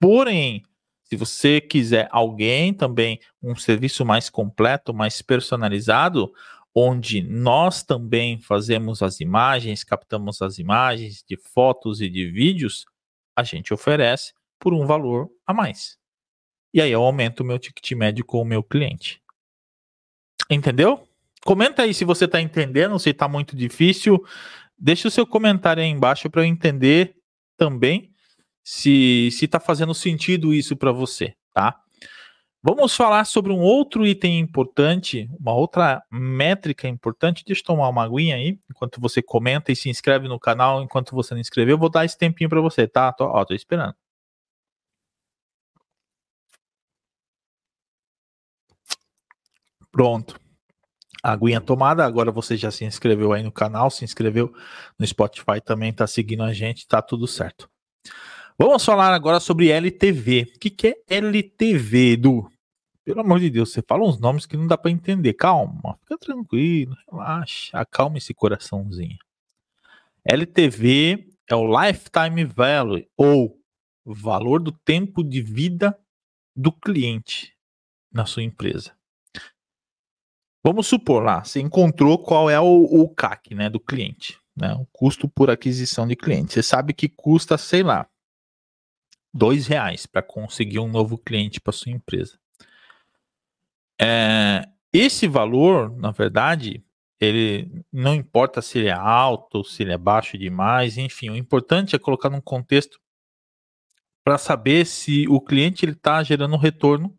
[0.00, 0.62] Porém,
[1.04, 6.32] se você quiser alguém também, um serviço mais completo, mais personalizado,
[6.74, 12.86] onde nós também fazemos as imagens, captamos as imagens de fotos e de vídeos,
[13.36, 15.98] a gente oferece por um valor a mais.
[16.72, 19.20] E aí eu aumento o meu ticket médio com o meu cliente.
[20.48, 21.09] Entendeu?
[21.44, 24.22] Comenta aí se você está entendendo, se está muito difícil.
[24.78, 27.16] Deixa o seu comentário aí embaixo para eu entender
[27.56, 28.12] também
[28.62, 31.80] se está fazendo sentido isso para você, tá?
[32.62, 37.42] Vamos falar sobre um outro item importante, uma outra métrica importante.
[37.44, 40.82] Deixa eu tomar uma aguinha aí, enquanto você comenta e se inscreve no canal.
[40.82, 43.12] Enquanto você não inscreveu, eu vou dar esse tempinho para você, tá?
[43.12, 43.94] Tô, ó, tô esperando.
[49.92, 50.49] Pronto.
[51.22, 52.04] Aguinha tomada.
[52.04, 54.52] Agora você já se inscreveu aí no canal, se inscreveu
[54.98, 57.68] no Spotify também, tá seguindo a gente, tá tudo certo.
[58.58, 60.52] Vamos falar agora sobre LTV.
[60.54, 62.50] O que, que é LTV, Edu?
[63.04, 65.32] Pelo amor de Deus, você fala uns nomes que não dá para entender.
[65.32, 69.16] Calma, fica tranquilo, relaxa, acalma esse coraçãozinho.
[70.24, 73.58] LTV é o Lifetime Value, ou
[74.04, 75.98] valor do tempo de vida
[76.54, 77.54] do cliente
[78.12, 78.92] na sua empresa.
[80.62, 84.86] Vamos supor lá, você encontrou qual é o, o CAC né, do cliente, né, o
[84.92, 86.52] custo por aquisição de cliente.
[86.52, 88.06] Você sabe que custa, sei lá,
[89.32, 92.38] dois reais para conseguir um novo cliente para sua empresa.
[93.98, 96.84] É, esse valor, na verdade,
[97.18, 101.94] ele não importa se ele é alto, se ele é baixo demais, enfim, o importante
[101.94, 103.00] é colocar num contexto
[104.24, 107.18] para saber se o cliente ele está gerando um retorno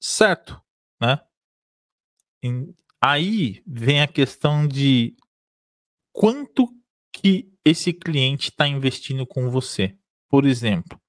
[0.00, 0.60] certo,
[1.00, 1.20] né?
[3.00, 5.16] Aí vem a questão de
[6.12, 6.68] quanto
[7.12, 9.96] que esse cliente está investindo com você.
[10.28, 11.00] Por exemplo,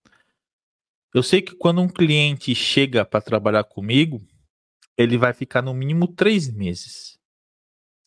[1.13, 4.21] eu sei que quando um cliente chega para trabalhar comigo,
[4.95, 7.19] ele vai ficar no mínimo três meses,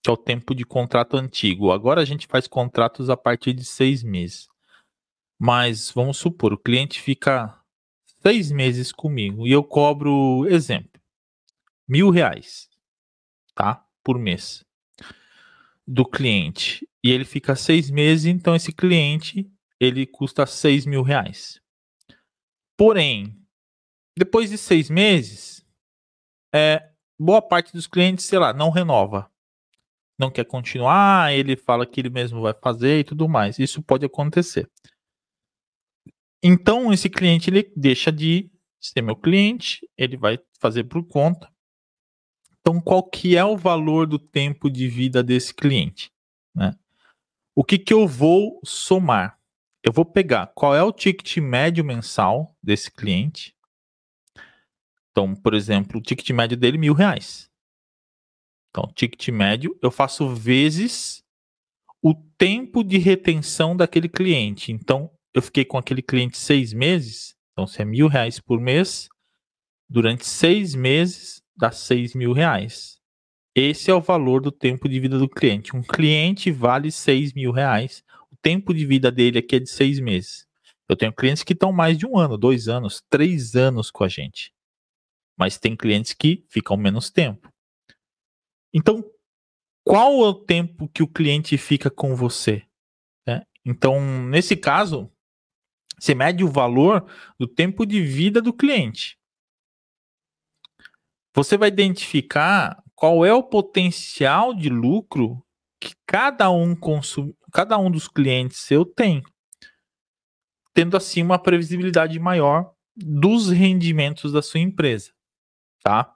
[0.03, 1.73] que é o tempo de contrato antigo.
[1.73, 4.49] Agora a gente faz contratos a partir de seis meses.
[5.39, 7.61] Mas vamos supor, o cliente fica
[8.21, 11.01] seis meses comigo e eu cobro, exemplo,
[11.89, 12.69] mil reais,
[13.55, 13.87] tá?
[14.03, 14.65] Por mês
[15.87, 16.89] do cliente.
[17.05, 21.61] E ele fica seis meses, então esse cliente ele custa 6 mil reais.
[22.77, 23.37] Porém,
[24.17, 25.67] depois de seis meses,
[26.55, 29.31] é, boa parte dos clientes, sei lá, não renova.
[30.19, 33.59] Não quer continuar, ele fala que ele mesmo vai fazer e tudo mais.
[33.59, 34.71] Isso pode acontecer.
[36.43, 41.52] Então, esse cliente ele deixa de ser meu cliente, ele vai fazer por conta.
[42.63, 46.11] Então, qual que é o valor do tempo de vida desse cliente?
[46.55, 46.75] Né?
[47.55, 49.39] O que, que eu vou somar?
[49.83, 53.55] eu vou pegar qual é o ticket médio mensal desse cliente.
[55.11, 57.51] Então, por exemplo, o ticket médio dele mil reais.
[58.71, 61.23] Então, ticket médio eu faço vezes
[62.01, 64.73] o tempo de retenção daquele cliente.
[64.73, 67.37] Então, eu fiquei com aquele cliente seis meses.
[67.53, 69.09] Então, se é mil reais por mês,
[69.89, 73.01] durante seis meses dá seis mil reais.
[73.55, 75.77] Esse é o valor do tempo de vida do cliente.
[75.77, 78.03] Um cliente vale seis mil reais
[78.43, 80.47] tempo de vida dele aqui é de seis meses.
[80.89, 84.09] Eu tenho clientes que estão mais de um ano, dois anos, três anos com a
[84.09, 84.53] gente.
[85.39, 87.51] Mas tem clientes que ficam menos tempo.
[88.75, 89.03] Então,
[89.85, 92.67] qual é o tempo que o cliente fica com você?
[93.27, 95.11] É, então, nesse caso,
[95.99, 97.07] Você mede o valor
[97.39, 99.17] do tempo de vida do cliente.
[101.35, 105.43] Você vai identificar qual é o potencial de lucro
[105.81, 107.33] que cada um consum...
[107.53, 109.23] cada um dos clientes seu tem,
[110.75, 115.13] tendo assim uma previsibilidade maior dos rendimentos da sua empresa,
[115.83, 116.15] tá?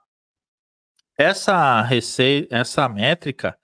[1.17, 3.57] Essa receita, essa métrica,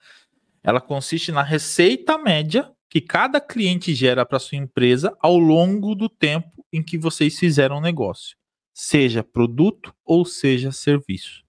[0.64, 6.10] ela consiste na receita média que cada cliente gera para sua empresa ao longo do
[6.10, 8.36] tempo em que vocês fizeram o negócio,
[8.74, 11.43] seja produto ou seja serviço.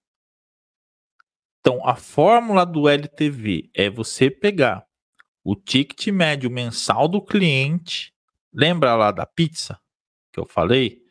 [1.66, 4.84] Então, a fórmula do LTV é você pegar
[5.42, 8.12] o ticket médio mensal do cliente,
[8.52, 9.80] lembra lá da pizza
[10.30, 11.02] que eu falei?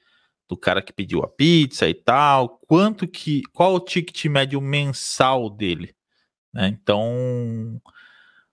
[0.48, 5.50] do cara que pediu a pizza e tal, quanto que, qual o ticket médio mensal
[5.50, 5.96] dele,
[6.54, 6.68] né?
[6.68, 7.82] Então, o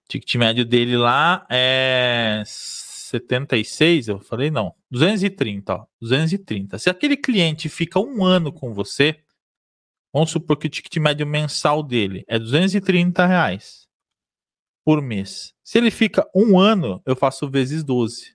[0.09, 6.79] ticket médio dele lá é 76, eu falei não, 230, ó, 230.
[6.79, 9.21] Se aquele cliente fica um ano com você,
[10.13, 13.89] vamos supor que o ticket médio mensal dele é 230 reais
[14.85, 15.55] por mês.
[15.63, 18.35] Se ele fica um ano, eu faço vezes 12.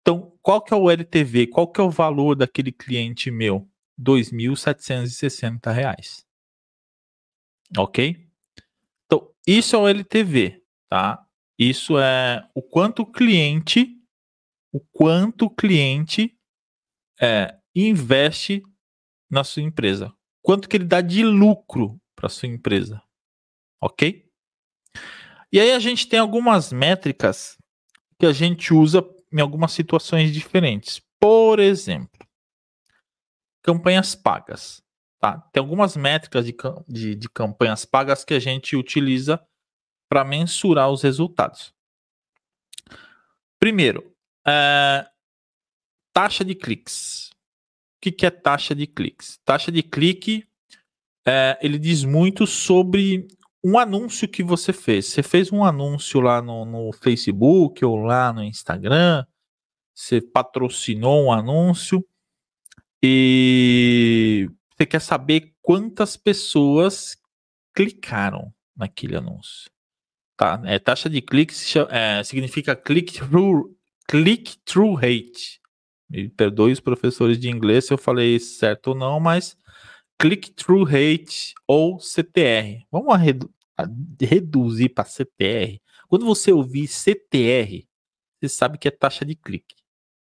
[0.00, 1.48] Então, qual que é o LTV?
[1.48, 3.68] Qual que é o valor daquele cliente meu?
[3.98, 6.24] R$ 2.760.
[7.76, 8.24] Ok?
[9.04, 11.26] Então, isso é o LTV, tá?
[11.58, 14.00] Isso é o quanto o cliente,
[14.72, 16.38] o quanto o cliente
[17.20, 18.62] é, investe
[19.28, 20.15] na sua empresa.
[20.46, 23.02] Quanto que ele dá de lucro para sua empresa.
[23.82, 24.30] Ok?
[25.52, 27.58] E aí a gente tem algumas métricas
[28.16, 31.02] que a gente usa em algumas situações diferentes.
[31.18, 32.24] Por exemplo,
[33.60, 34.80] campanhas pagas.
[35.18, 35.40] Tá?
[35.52, 36.54] Tem algumas métricas de,
[36.86, 39.44] de, de campanhas pagas que a gente utiliza
[40.08, 41.74] para mensurar os resultados.
[43.58, 44.14] Primeiro,
[44.46, 45.10] é,
[46.12, 47.32] taxa de cliques.
[48.06, 49.40] Que, que é taxa de cliques?
[49.44, 50.46] Taxa de clique,
[51.26, 53.26] é, ele diz muito sobre
[53.64, 55.06] um anúncio que você fez.
[55.06, 59.26] Você fez um anúncio lá no, no Facebook ou lá no Instagram,
[59.92, 62.06] você patrocinou um anúncio
[63.02, 67.16] e você quer saber quantas pessoas
[67.74, 69.68] clicaram naquele anúncio.
[70.36, 70.62] Tá?
[70.64, 73.76] É, taxa de cliques é, significa click-through
[74.08, 75.60] click -through rate.
[76.08, 79.56] Me perdoe os professores de inglês se eu falei certo ou não, mas
[80.18, 82.86] click-through rate ou CTR.
[82.90, 83.16] Vamos
[84.20, 85.80] reduzir para CTR.
[86.08, 87.86] Quando você ouvir CTR,
[88.40, 89.74] você sabe que é taxa de clique,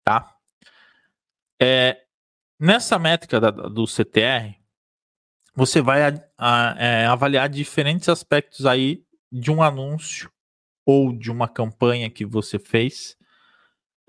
[0.04, 0.36] tá?
[1.62, 2.04] É,
[2.60, 4.56] nessa métrica da, do CTR,
[5.56, 10.32] você vai a, a, é, avaliar diferentes aspectos aí de um anúncio
[10.86, 13.16] ou de uma campanha que você fez,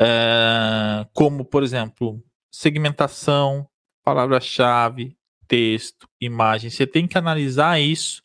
[0.01, 3.69] é, como, por exemplo, segmentação,
[4.03, 6.71] palavra-chave, texto, imagem.
[6.71, 8.23] Você tem que analisar isso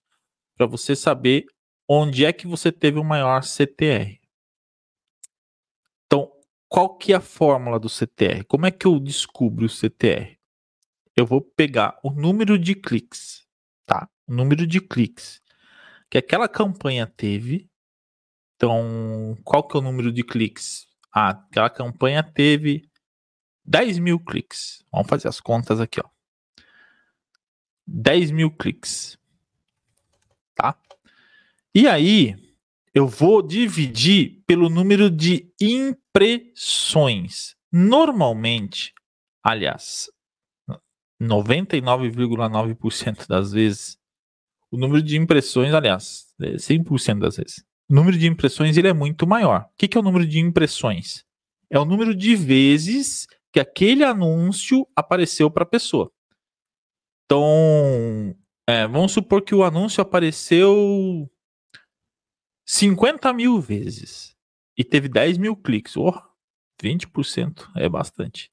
[0.56, 1.46] para você saber
[1.88, 4.20] onde é que você teve o maior CTR.
[6.06, 6.32] Então,
[6.68, 8.44] qual que é a fórmula do CTR?
[8.48, 10.38] Como é que eu descubro o CTR?
[11.16, 13.46] Eu vou pegar o número de cliques,
[13.86, 14.10] tá?
[14.28, 15.42] O número de cliques
[16.10, 17.70] que aquela campanha teve.
[18.56, 20.88] Então, qual que é o número de cliques?
[21.16, 22.90] Ah, aquela campanha teve
[23.64, 24.84] 10 mil cliques.
[24.92, 26.10] Vamos fazer as contas aqui, ó.
[27.88, 29.18] 10 mil cliques
[30.56, 30.76] tá?
[31.74, 32.36] E aí,
[32.94, 37.56] eu vou dividir pelo número de impressões.
[37.72, 38.94] Normalmente,
[39.44, 40.12] aliás,
[41.22, 43.98] 99,9% das vezes,
[44.72, 49.28] o número de impressões, aliás, 100% das vezes, o número de impressões ele é muito
[49.28, 49.62] maior.
[49.62, 51.24] O que, que é o número de impressões?
[51.70, 56.12] É o número de vezes que aquele anúncio apareceu para a pessoa.
[57.26, 58.36] Então,
[58.68, 61.30] é, vamos supor que o anúncio apareceu
[62.66, 64.36] 50 mil vezes
[64.78, 65.96] e teve 10 mil cliques.
[65.96, 66.14] Oh,
[66.82, 68.50] 20% é bastante.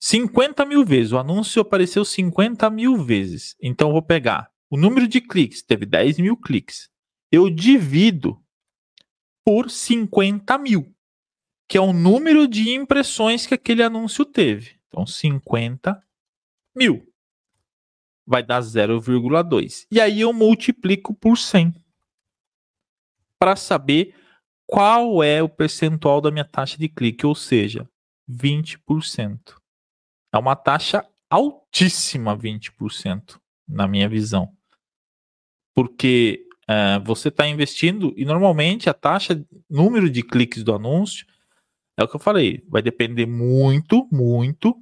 [0.00, 1.12] 50 mil vezes.
[1.12, 3.56] O anúncio apareceu 50 mil vezes.
[3.60, 6.88] Então vou pegar o número de cliques, teve 10 mil cliques.
[7.30, 8.42] Eu divido
[9.44, 10.94] por 50 mil,
[11.68, 14.78] que é o número de impressões que aquele anúncio teve.
[14.88, 16.02] Então, 50
[16.74, 17.06] mil
[18.26, 19.86] vai dar 0,2.
[19.90, 21.74] E aí eu multiplico por 100
[23.38, 24.14] para saber
[24.66, 27.88] qual é o percentual da minha taxa de clique, ou seja,
[28.30, 29.56] 20%.
[30.32, 34.54] É uma taxa altíssima, 20%, na minha visão.
[35.74, 41.26] Porque é, você está investindo e normalmente a taxa, número de cliques do anúncio,
[41.98, 44.76] É o que eu falei, vai depender muito, muito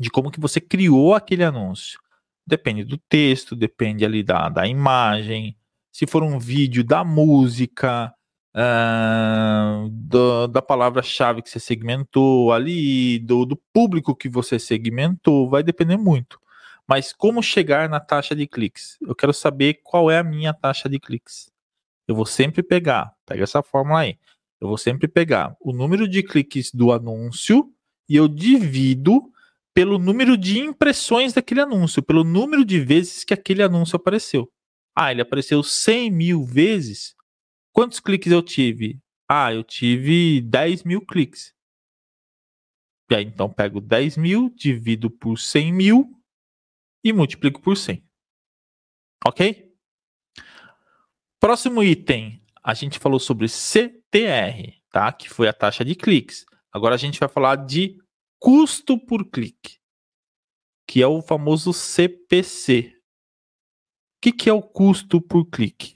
[0.00, 2.00] de como que você criou aquele anúncio.
[2.46, 5.56] Depende do texto, depende ali da, da imagem,
[5.92, 8.12] se for um vídeo da música,
[8.56, 15.62] uh, do, da palavra-chave que você segmentou ali, do, do público que você segmentou, vai
[15.62, 16.38] depender muito.
[16.88, 18.96] Mas como chegar na taxa de cliques?
[19.00, 21.50] Eu quero saber qual é a minha taxa de cliques.
[22.06, 24.18] Eu vou sempre pegar, pega essa fórmula aí.
[24.60, 27.72] Eu vou sempre pegar o número de cliques do anúncio
[28.08, 29.30] e eu divido
[29.74, 34.50] pelo número de impressões daquele anúncio, pelo número de vezes que aquele anúncio apareceu.
[34.94, 37.14] Ah, ele apareceu 100 mil vezes.
[37.72, 38.98] Quantos cliques eu tive?
[39.28, 41.52] Ah, eu tive 10 mil cliques.
[43.10, 46.15] E aí, então, pego 10 mil, divido por 100 mil
[47.06, 48.04] e multiplico por 100.
[49.24, 49.72] Ok?
[51.38, 55.12] Próximo item, a gente falou sobre CTR, tá?
[55.12, 56.44] Que foi a taxa de cliques.
[56.72, 57.96] Agora a gente vai falar de
[58.40, 59.78] custo por clique,
[60.84, 62.92] que é o famoso CPC.
[62.96, 65.94] O que, que é o custo por clique?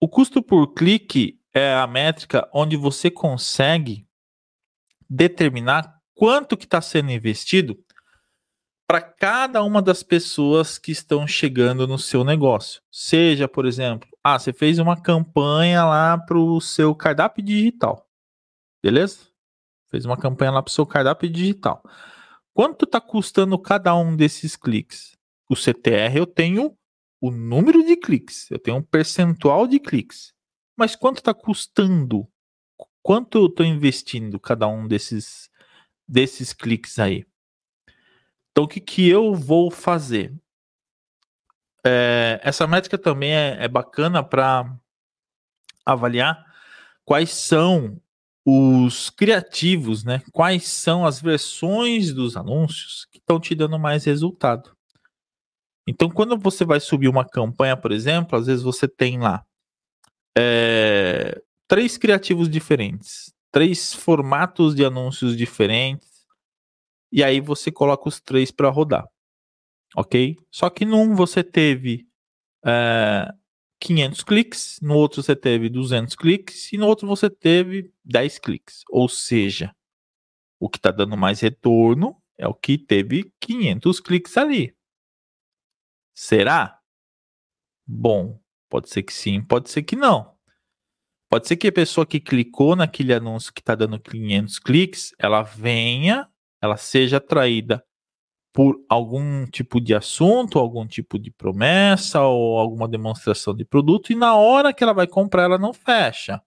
[0.00, 4.06] O custo por clique é a métrica onde você consegue
[5.10, 7.83] determinar quanto que está sendo investido
[8.86, 12.82] para cada uma das pessoas que estão chegando no seu negócio.
[12.90, 18.06] Seja, por exemplo, ah, você fez uma campanha lá para o seu cardápio digital,
[18.82, 19.28] beleza?
[19.90, 21.82] Fez uma campanha lá para o seu cardápio digital.
[22.52, 25.16] Quanto está custando cada um desses cliques?
[25.48, 26.76] O CTR eu tenho
[27.20, 30.32] o número de cliques, eu tenho um percentual de cliques.
[30.76, 32.28] Mas quanto está custando?
[33.02, 35.48] Quanto eu estou investindo cada um desses,
[36.08, 37.24] desses cliques aí?
[38.54, 40.32] Então, o que, que eu vou fazer?
[41.84, 44.72] É, essa métrica também é, é bacana para
[45.84, 46.46] avaliar
[47.04, 48.00] quais são
[48.46, 50.22] os criativos, né?
[50.30, 54.70] Quais são as versões dos anúncios que estão te dando mais resultado.
[55.84, 59.44] Então, quando você vai subir uma campanha, por exemplo, às vezes você tem lá
[60.38, 66.13] é, três criativos diferentes, três formatos de anúncios diferentes,
[67.14, 69.08] e aí você coloca os três para rodar,
[69.96, 70.36] ok?
[70.50, 72.08] Só que num você teve
[72.66, 73.32] é,
[73.78, 78.82] 500 cliques, no outro você teve 200 cliques e no outro você teve 10 cliques.
[78.90, 79.72] Ou seja,
[80.58, 84.76] o que está dando mais retorno é o que teve 500 cliques ali.
[86.16, 86.80] Será?
[87.86, 90.34] Bom, pode ser que sim, pode ser que não.
[91.30, 95.42] Pode ser que a pessoa que clicou naquele anúncio que está dando 500 cliques, ela
[95.42, 96.28] venha,
[96.64, 97.84] ela seja atraída
[98.52, 104.14] por algum tipo de assunto, algum tipo de promessa ou alguma demonstração de produto e
[104.14, 106.40] na hora que ela vai comprar ela não fecha.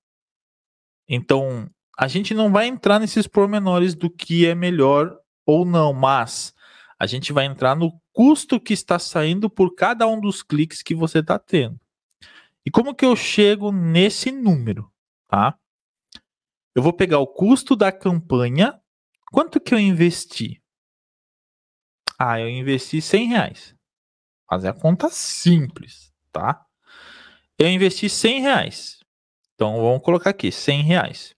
[1.07, 6.53] Então, a gente não vai entrar nesses pormenores do que é melhor ou não, mas
[6.97, 10.95] a gente vai entrar no custo que está saindo por cada um dos cliques que
[10.95, 11.79] você está tendo.
[12.65, 14.91] E como que eu chego nesse número,
[15.27, 15.57] tá?
[16.75, 18.79] Eu vou pegar o custo da campanha,
[19.31, 20.61] quanto que eu investi?
[22.19, 23.75] Ah, eu investi 100 reais.
[24.49, 26.65] Fazer a conta simples, tá?
[27.59, 28.99] Eu investi 100 reais.
[29.55, 31.35] Então vamos colocar aqui, 100 reais.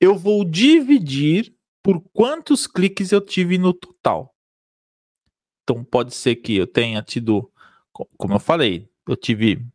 [0.00, 4.34] Eu vou dividir por quantos cliques eu tive no total.
[5.62, 7.50] Então pode ser que eu tenha tido,
[8.16, 9.66] como eu falei, eu tive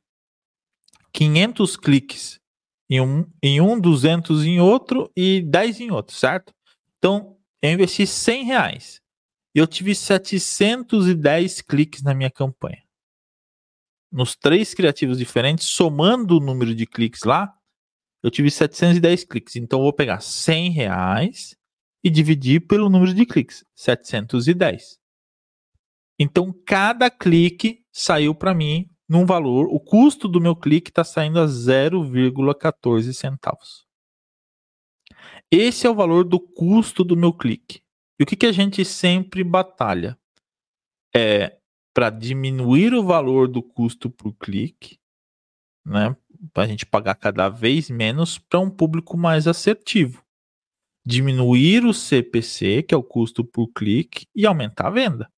[1.12, 2.40] 500 cliques
[2.90, 6.54] em um, em um 200 em outro e 10 em outro, certo?
[6.98, 9.02] Então eu investi 100 reais
[9.54, 12.84] eu tive 710 cliques na minha campanha.
[14.12, 17.54] Nos três criativos diferentes, somando o número de cliques lá,
[18.24, 19.56] eu tive 710 cliques.
[19.56, 21.56] Então eu vou pegar 100 reais
[22.04, 25.00] e dividir pelo número de cliques, 710.
[26.20, 31.40] Então cada clique saiu para mim num valor, o custo do meu clique está saindo
[31.40, 33.86] a 0,14 centavos.
[35.50, 37.82] Esse é o valor do custo do meu clique.
[38.20, 40.18] E o que, que a gente sempre batalha?
[41.16, 41.58] É
[41.94, 44.98] para diminuir o valor do custo por clique,
[45.86, 46.16] né?
[46.54, 50.24] Para a gente pagar cada vez menos para um público mais assertivo.
[51.06, 55.32] Diminuir o CPC, que é o custo por clique, e aumentar a venda.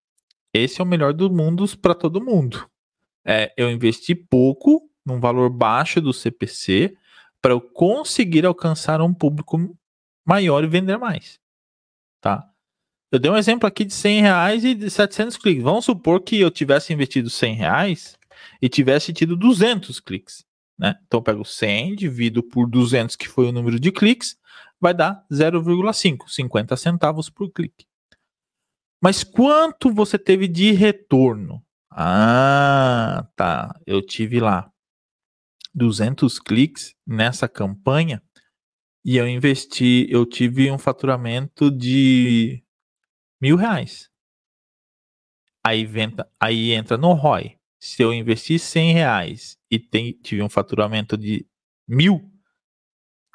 [0.53, 2.69] Esse é o melhor dos mundos para todo mundo.
[3.25, 6.95] É, eu investi pouco, num valor baixo do CPC,
[7.43, 9.77] para eu conseguir alcançar um público
[10.25, 11.41] maior e vender mais.
[12.21, 12.49] Tá?
[13.11, 15.61] Eu dei um exemplo aqui de 100 reais e de 700 cliques.
[15.61, 18.17] Vamos supor que eu tivesse investido 100 reais
[18.61, 20.45] e tivesse tido 200 cliques.
[20.79, 20.97] Né?
[21.05, 24.37] Então eu pego 100, divido por 200, que foi o número de cliques,
[24.79, 27.85] vai dar 0,5, 50 centavos por clique.
[29.01, 31.61] Mas quanto você teve de retorno?
[31.91, 33.77] Ah, tá.
[33.85, 34.72] Eu tive lá
[35.73, 38.21] 200 cliques nessa campanha
[39.05, 42.63] e eu investi, eu tive um faturamento de
[43.41, 44.09] mil reais.
[45.65, 47.57] Aí, venta, aí entra no ROI.
[47.79, 51.45] Se eu investir 100 reais e tem, tive um faturamento de
[51.85, 52.31] mil,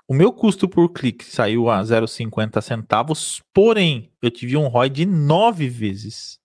[0.09, 5.05] o meu custo por clique saiu a 0,50 centavos, porém, eu tive um ROI de
[5.05, 6.39] 9 vezes.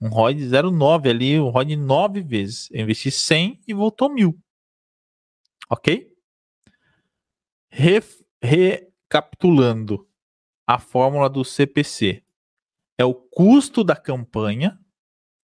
[0.00, 2.68] Um ROI de 0,9 ali, um ROI de 9 vezes.
[2.70, 4.40] Eu investi 100 e voltou mil.
[5.70, 6.12] Ok?
[7.70, 8.02] Re,
[8.42, 10.08] recapitulando
[10.66, 12.24] a fórmula do CPC.
[12.98, 14.78] É o custo da campanha,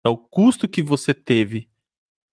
[0.04, 1.70] é o custo que você teve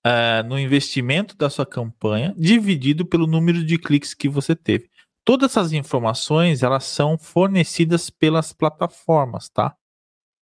[0.06, 4.90] uh, no investimento da sua campanha dividido pelo número de cliques que você teve.
[5.24, 9.76] Todas essas informações elas são fornecidas pelas plataformas, tá?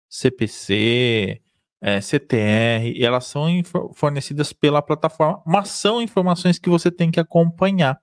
[0.10, 1.42] CPC,
[1.84, 3.48] é, CTR, elas são
[3.94, 8.00] fornecidas pela plataforma, mas são informações que você tem que acompanhar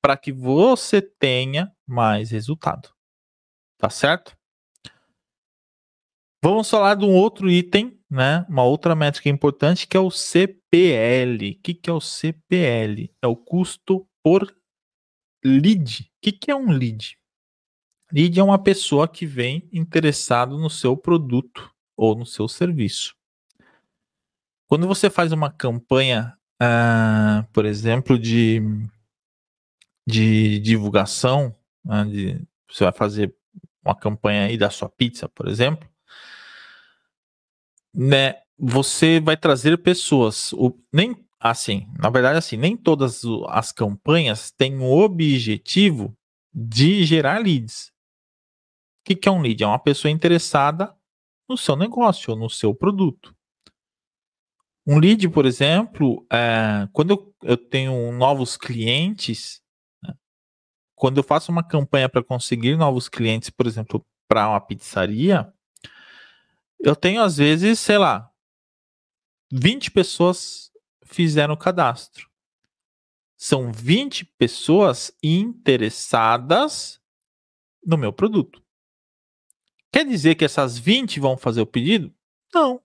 [0.00, 2.88] para que você tenha mais resultado.
[3.76, 4.36] Tá certo?
[6.44, 11.52] Vamos falar de um outro item né, uma outra métrica importante que é o CPL.
[11.52, 13.10] O que, que é o CPL?
[13.22, 14.54] É o custo por
[15.42, 16.02] lead.
[16.02, 17.16] O que, que é um lead?
[18.12, 23.14] Lead é uma pessoa que vem interessado no seu produto ou no seu serviço.
[24.66, 28.62] Quando você faz uma campanha, uh, por exemplo, de,
[30.06, 32.40] de divulgação, uh, de,
[32.70, 33.34] você vai fazer
[33.84, 35.88] uma campanha aí da sua pizza, por exemplo,
[37.94, 40.52] né, você vai trazer pessoas.
[40.54, 46.16] O, nem assim, na verdade, assim, nem todas as campanhas têm o objetivo
[46.54, 47.88] de gerar leads.
[49.00, 49.62] O que, que é um lead?
[49.62, 50.96] É uma pessoa interessada
[51.48, 53.34] no seu negócio ou no seu produto.
[54.86, 59.62] Um lead, por exemplo, é, quando eu, eu, tenho novos clientes,
[60.02, 60.14] né,
[60.94, 65.52] quando eu faço uma campanha para conseguir novos clientes, por exemplo, para uma pizzaria,
[66.80, 68.28] eu tenho, às vezes, sei lá,
[69.52, 70.72] 20 pessoas
[71.04, 72.28] fizeram o cadastro.
[73.36, 77.00] São 20 pessoas interessadas
[77.84, 78.61] no meu produto.
[79.92, 82.12] Quer dizer que essas 20 vão fazer o pedido?
[82.54, 82.80] Não.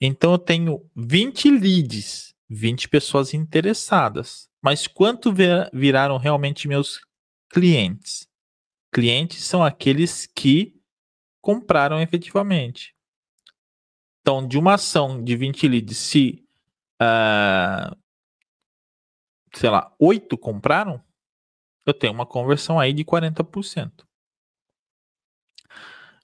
[0.00, 4.48] Então eu tenho 20 leads, 20 pessoas interessadas.
[4.60, 5.32] Mas quanto
[5.72, 7.00] viraram realmente meus
[7.48, 8.28] clientes?
[8.92, 10.74] Clientes são aqueles que
[11.40, 12.94] compraram efetivamente.
[14.20, 16.44] Então, de uma ação de 20 leads, se,
[17.00, 17.96] uh,
[19.54, 21.02] sei lá, 8 compraram,
[21.86, 24.07] eu tenho uma conversão aí de 40%.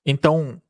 [0.05, 0.61] Então,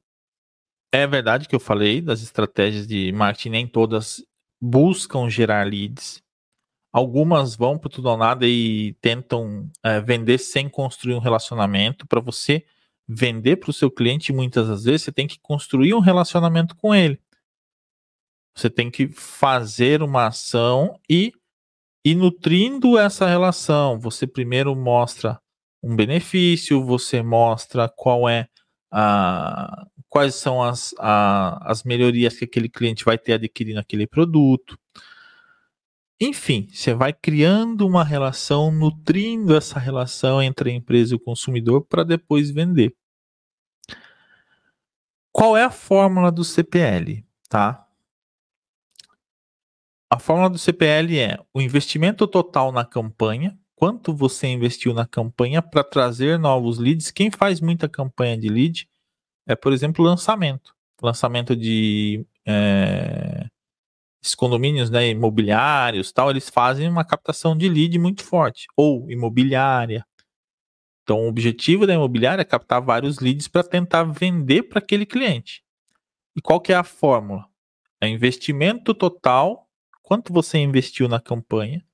[0.93, 4.24] é verdade que eu falei das estratégias de marketing, nem todas
[4.61, 6.22] buscam gerar leads.
[6.93, 12.07] Algumas vão para tudo ou nada e tentam é, vender sem construir um relacionamento.
[12.07, 12.64] Para você
[13.09, 16.95] vender para o seu cliente, muitas das vezes você tem que construir um relacionamento com
[16.95, 17.20] ele.
[18.57, 21.32] Você tem que fazer uma ação e
[22.07, 25.41] e nutrindo essa relação, você primeiro mostra
[25.82, 28.47] um benefício, você mostra qual é
[28.97, 34.78] a, quais são as, a, as melhorias que aquele cliente vai ter adquirindo aquele produto.
[36.20, 41.84] Enfim, você vai criando uma relação, nutrindo essa relação entre a empresa e o consumidor
[41.84, 42.95] para depois vender.
[45.32, 47.84] Qual é a fórmula do CPL, tá?
[50.09, 55.61] A fórmula do CPL é o investimento total na campanha, quanto você investiu na campanha
[55.61, 57.11] para trazer novos leads.
[57.11, 58.89] Quem faz muita campanha de lead
[59.47, 60.75] é, por exemplo, lançamento.
[61.03, 63.47] Lançamento de é,
[64.37, 68.66] condomínios né, imobiliários, tal, eles fazem uma captação de lead muito forte.
[68.77, 70.07] Ou imobiliária.
[71.03, 75.62] Então, o objetivo da imobiliária é captar vários leads para tentar vender para aquele cliente.
[76.35, 77.47] E qual que é a fórmula?
[78.01, 79.68] É investimento total
[80.03, 81.85] quanto você investiu na campanha,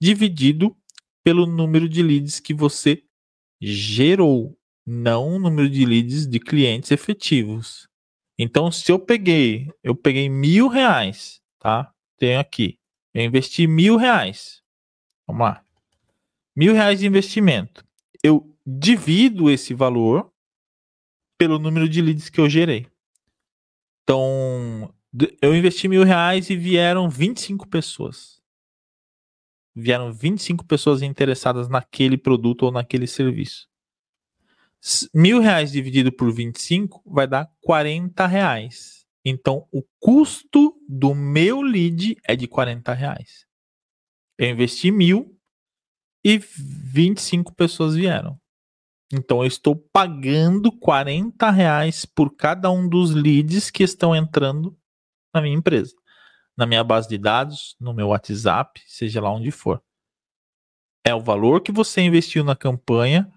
[0.00, 0.76] dividido
[1.24, 3.02] pelo número de leads que você
[3.60, 7.88] gerou, não o número de leads de clientes efetivos.
[8.38, 11.92] Então, se eu peguei, eu peguei mil reais, tá?
[12.18, 12.78] Tenho aqui,
[13.14, 14.62] eu investi mil reais.
[15.26, 15.64] Vamos lá.
[16.54, 17.84] Mil reais de investimento.
[18.22, 20.30] Eu divido esse valor
[21.38, 22.86] pelo número de leads que eu gerei.
[24.02, 24.94] Então,
[25.42, 28.35] eu investi mil reais e vieram 25 pessoas.
[29.76, 33.68] Vieram 25 pessoas interessadas naquele produto ou naquele serviço.
[35.12, 39.04] Mil reais dividido por 25 vai dar 40 reais.
[39.24, 43.44] Então, o custo do meu lead é de 40 reais.
[44.38, 45.36] Eu investi mil
[46.24, 48.40] e 25 pessoas vieram.
[49.12, 54.76] Então, eu estou pagando 40 reais por cada um dos leads que estão entrando
[55.34, 55.94] na minha empresa
[56.56, 59.82] na minha base de dados, no meu WhatsApp, seja lá onde for.
[61.04, 63.30] É o valor que você investiu na campanha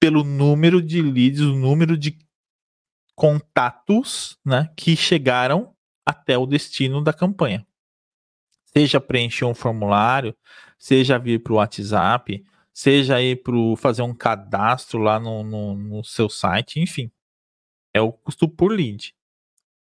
[0.00, 2.18] pelo número de leads, o número de
[3.14, 7.66] contatos né, que chegaram até o destino da campanha.
[8.66, 10.36] Seja preencher um formulário,
[10.76, 16.04] seja vir para o WhatsApp, seja ir para fazer um cadastro lá no, no, no
[16.04, 17.10] seu site, enfim.
[17.94, 19.14] É o custo por lead.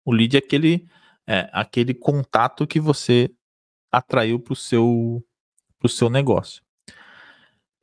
[0.05, 0.85] O lead é aquele
[1.27, 3.29] é aquele contato que você
[3.91, 5.23] atraiu para o seu,
[5.79, 6.63] pro seu negócio.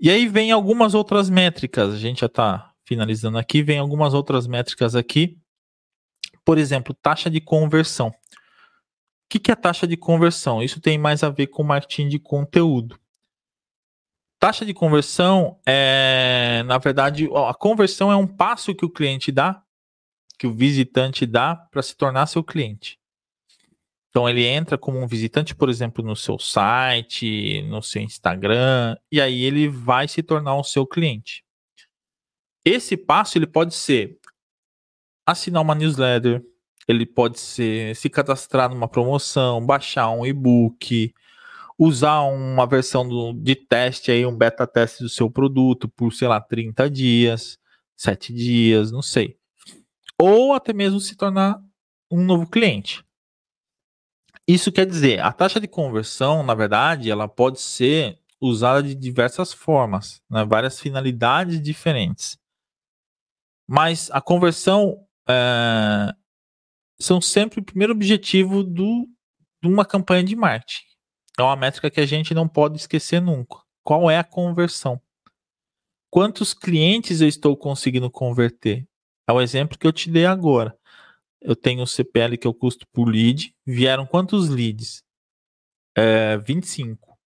[0.00, 4.46] E aí vem algumas outras métricas, a gente já está finalizando aqui, vem algumas outras
[4.46, 5.38] métricas aqui.
[6.44, 8.08] Por exemplo, taxa de conversão.
[8.08, 8.14] O
[9.28, 10.62] que, que é taxa de conversão?
[10.62, 12.98] Isso tem mais a ver com marketing de conteúdo.
[14.40, 19.62] Taxa de conversão é, na verdade, a conversão é um passo que o cliente dá,
[20.38, 22.99] que o visitante dá para se tornar seu cliente.
[24.10, 29.20] Então ele entra como um visitante, por exemplo, no seu site, no seu Instagram, e
[29.20, 31.44] aí ele vai se tornar o seu cliente.
[32.64, 34.18] Esse passo ele pode ser
[35.24, 36.42] assinar uma newsletter,
[36.88, 41.14] ele pode ser se cadastrar numa promoção, baixar um e-book,
[41.78, 46.26] usar uma versão do, de teste aí, um beta teste do seu produto por, sei
[46.26, 47.58] lá, 30 dias,
[47.96, 49.36] 7 dias, não sei.
[50.20, 51.62] Ou até mesmo se tornar
[52.10, 53.04] um novo cliente.
[54.52, 59.52] Isso quer dizer, a taxa de conversão, na verdade, ela pode ser usada de diversas
[59.52, 60.44] formas, né?
[60.44, 62.36] várias finalidades diferentes.
[63.68, 66.12] Mas a conversão é,
[67.00, 69.08] são sempre o primeiro objetivo do,
[69.62, 70.82] de uma campanha de marketing.
[71.38, 73.58] É uma métrica que a gente não pode esquecer nunca.
[73.84, 75.00] Qual é a conversão?
[76.10, 78.84] Quantos clientes eu estou conseguindo converter?
[79.28, 80.76] É o exemplo que eu te dei agora
[81.40, 83.54] eu tenho o CPL, que é o custo por lead.
[83.66, 85.02] Vieram quantos leads?
[85.96, 87.18] É, 25.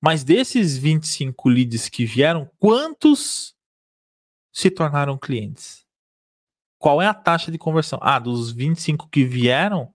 [0.00, 3.54] Mas desses 25 leads que vieram, quantos
[4.52, 5.86] se tornaram clientes?
[6.78, 7.98] Qual é a taxa de conversão?
[8.02, 9.94] Ah, dos 25 que vieram,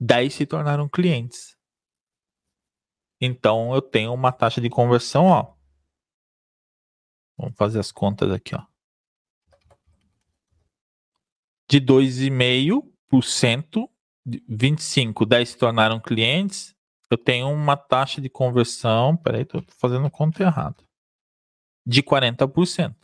[0.00, 1.56] 10 se tornaram clientes.
[3.20, 5.54] Então eu tenho uma taxa de conversão, ó.
[7.36, 8.69] Vamos fazer as contas aqui, ó
[11.70, 13.88] de 2,5%,
[14.48, 16.74] 25, 10 se tornaram clientes,
[17.08, 20.82] eu tenho uma taxa de conversão, peraí, tô fazendo conta errada,
[21.86, 22.96] de 40%.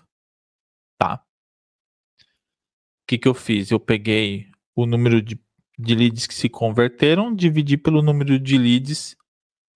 [0.99, 1.23] Tá?
[1.23, 3.71] O que, que eu fiz?
[3.71, 5.41] Eu peguei o número de,
[5.79, 9.17] de leads que se converteram, dividi pelo número de leads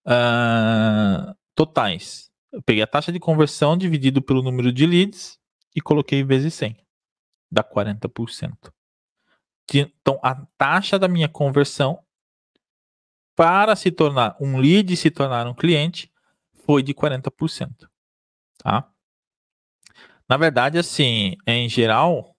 [0.05, 2.29] uh, totais.
[2.53, 5.39] Eu peguei a taxa de conversão dividido pelo número de leads
[5.77, 6.77] e coloquei vezes 100.
[7.53, 8.73] Dá 40%.
[9.79, 12.03] Então, a taxa da minha conversão
[13.37, 16.13] para se tornar um lead se tornar um cliente
[16.67, 17.89] foi de 40%.
[18.59, 18.91] Tá?
[20.29, 22.37] Na verdade, assim, em geral,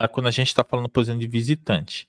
[0.00, 2.06] é quando a gente está falando, por exemplo, de visitante,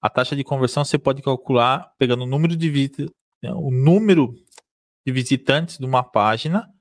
[0.00, 4.34] a taxa de conversão você pode calcular pegando o número de visitantes, o número
[5.04, 6.72] de visitantes de uma página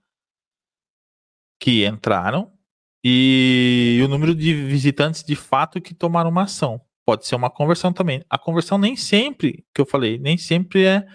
[1.59, 2.57] que entraram
[3.03, 6.81] e o número de visitantes de fato que tomaram uma ação.
[7.05, 8.23] Pode ser uma conversão também.
[8.29, 11.07] A conversão nem sempre, que eu falei, nem sempre é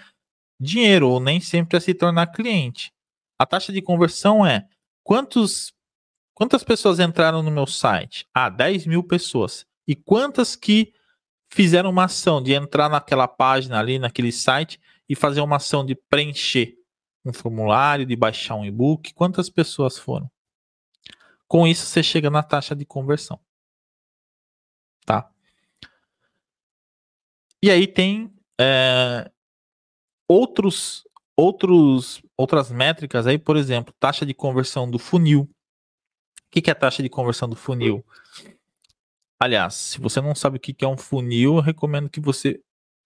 [0.58, 2.92] dinheiro, ou nem sempre é se tornar cliente.
[3.38, 4.66] A taxa de conversão é
[5.02, 5.72] quantos,
[6.34, 8.26] quantas pessoas entraram no meu site?
[8.34, 9.66] Ah, 10 mil pessoas.
[9.86, 10.92] E quantas que
[11.52, 15.94] fizeram uma ação de entrar naquela página ali, naquele site, e fazer uma ação de
[15.94, 16.74] preencher
[17.24, 19.12] um formulário, de baixar um e-book?
[19.14, 20.30] Quantas pessoas foram?
[21.54, 23.38] Com isso, você chega na taxa de conversão.
[25.06, 25.30] Tá?
[27.62, 29.30] E aí tem é,
[30.26, 35.42] outros, outros, outras métricas aí, por exemplo, taxa de conversão do funil.
[35.42, 35.48] O
[36.50, 38.04] que, que é a taxa de conversão do funil?
[39.38, 42.60] Aliás, se você não sabe o que, que é um funil, eu recomendo que você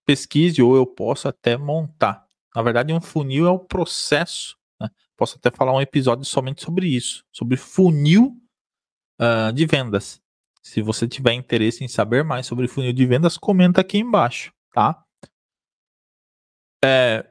[0.07, 2.27] pesquise ou eu posso até montar.
[2.57, 4.58] Na verdade, um funil é o processo
[5.19, 8.41] Posso até falar um episódio somente sobre isso, sobre funil
[9.21, 10.23] uh, de vendas.
[10.63, 15.05] Se você tiver interesse em saber mais sobre funil de vendas, comenta aqui embaixo, tá?
[16.85, 17.29] É,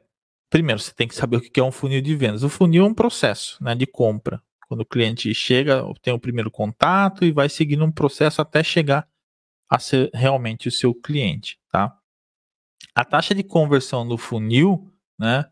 [0.50, 2.44] primeiro você tem que saber o que é um funil de vendas.
[2.44, 4.44] O funil é um processo né, de compra.
[4.68, 9.08] Quando o cliente chega, tem o primeiro contato e vai seguindo um processo até chegar
[9.70, 11.98] a ser realmente o seu cliente, tá?
[12.94, 15.50] A taxa de conversão do funil, né?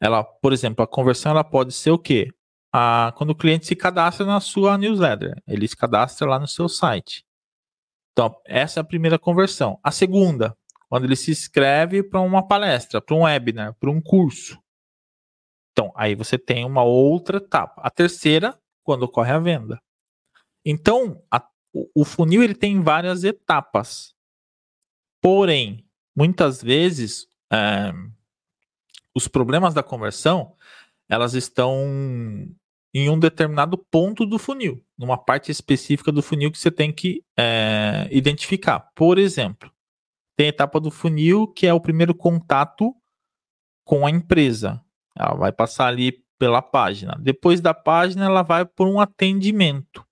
[0.00, 2.30] Ela, por exemplo, a conversão ela pode ser o quê?
[2.72, 6.68] A, quando o cliente se cadastra na sua newsletter, ele se cadastra lá no seu
[6.68, 7.24] site.
[8.12, 9.78] Então, essa é a primeira conversão.
[9.82, 10.56] A segunda,
[10.88, 14.58] quando ele se inscreve para uma palestra, para um webinar, para um curso.
[15.72, 17.82] Então, aí você tem uma outra etapa.
[17.82, 19.78] A terceira, quando ocorre a venda.
[20.64, 21.46] Então, a,
[21.94, 24.14] o, funil ele tem várias etapas.
[25.20, 25.86] Porém,
[26.16, 27.92] muitas vezes, é,
[29.16, 30.52] os problemas da conversão,
[31.08, 31.74] elas estão
[32.92, 37.24] em um determinado ponto do funil, numa parte específica do funil que você tem que
[37.34, 38.90] é, identificar.
[38.94, 39.72] Por exemplo,
[40.36, 42.94] tem a etapa do funil que é o primeiro contato
[43.86, 44.84] com a empresa.
[45.18, 47.18] Ela vai passar ali pela página.
[47.18, 50.06] Depois da página, ela vai por um atendimento.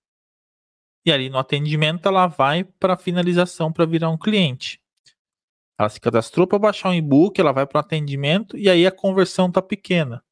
[1.05, 4.81] E ali no atendimento, ela vai para a finalização para virar um cliente.
[5.77, 8.91] Ela se cadastrou para baixar um e-book, ela vai para o atendimento e aí a
[8.91, 10.23] conversão tá pequena.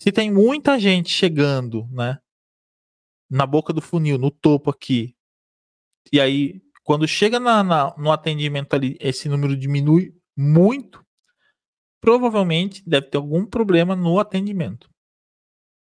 [0.00, 2.18] Se tem muita gente chegando, né,
[3.30, 5.16] na boca do funil, no topo aqui,
[6.12, 11.04] e aí quando chega na, na, no atendimento ali, esse número diminui muito,
[12.00, 14.90] provavelmente deve ter algum problema no atendimento.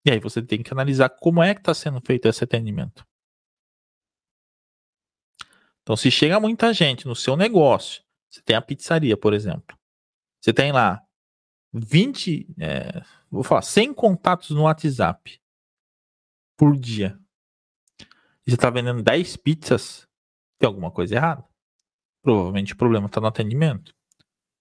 [0.06, 3.04] E aí você tem que analisar como é que está sendo feito esse atendimento.
[5.82, 8.01] Então, se chega muita gente no seu negócio,
[8.32, 9.78] você tem a pizzaria, por exemplo.
[10.40, 11.04] Você tem lá
[11.72, 15.38] 20, é, vou falar, 100 contatos no WhatsApp
[16.56, 17.18] por dia.
[18.46, 20.08] E você está vendendo 10 pizzas,
[20.58, 21.44] tem alguma coisa errada.
[22.24, 23.94] Provavelmente o problema está no atendimento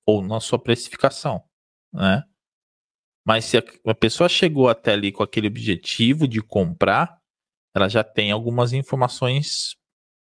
[0.06, 1.44] ou na sua precificação,
[1.94, 2.24] né?
[3.26, 7.22] Mas se a, pessoa chegou até ali com aquele objetivo de comprar,
[7.74, 9.78] ela já tem algumas informações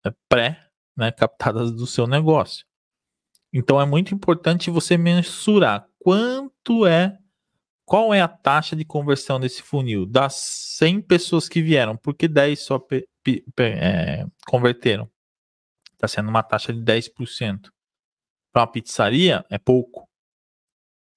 [0.04, 2.66] é, pré, né, captadas do seu negócio.
[3.54, 7.18] Então é muito importante você mensurar quanto é,
[7.86, 10.36] qual é a taxa de conversão desse funil das
[10.78, 12.80] 100 pessoas que vieram, porque 10 só
[13.60, 15.10] é, converteram
[16.00, 17.70] está sendo uma taxa de 10%.
[18.52, 20.10] Para uma pizzaria, é pouco.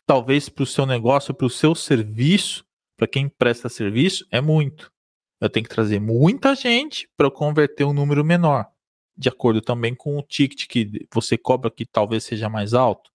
[0.07, 2.65] Talvez para o seu negócio, para o seu serviço,
[2.97, 4.93] para quem presta serviço, é muito.
[5.41, 8.69] Eu tenho que trazer muita gente para converter um número menor,
[9.17, 13.11] de acordo também com o ticket que você cobra, que talvez seja mais alto.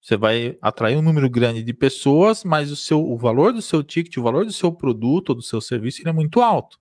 [0.00, 3.82] Você vai atrair um número grande de pessoas, mas o, seu, o valor do seu
[3.82, 6.78] ticket, o valor do seu produto ou do seu serviço é muito alto.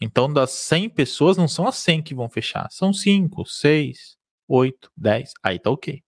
[0.00, 2.68] Então, das 100 pessoas, não são as 100 que vão fechar.
[2.70, 4.16] São 5, 6,
[4.48, 5.32] 8, 10.
[5.42, 6.02] Aí tá ok.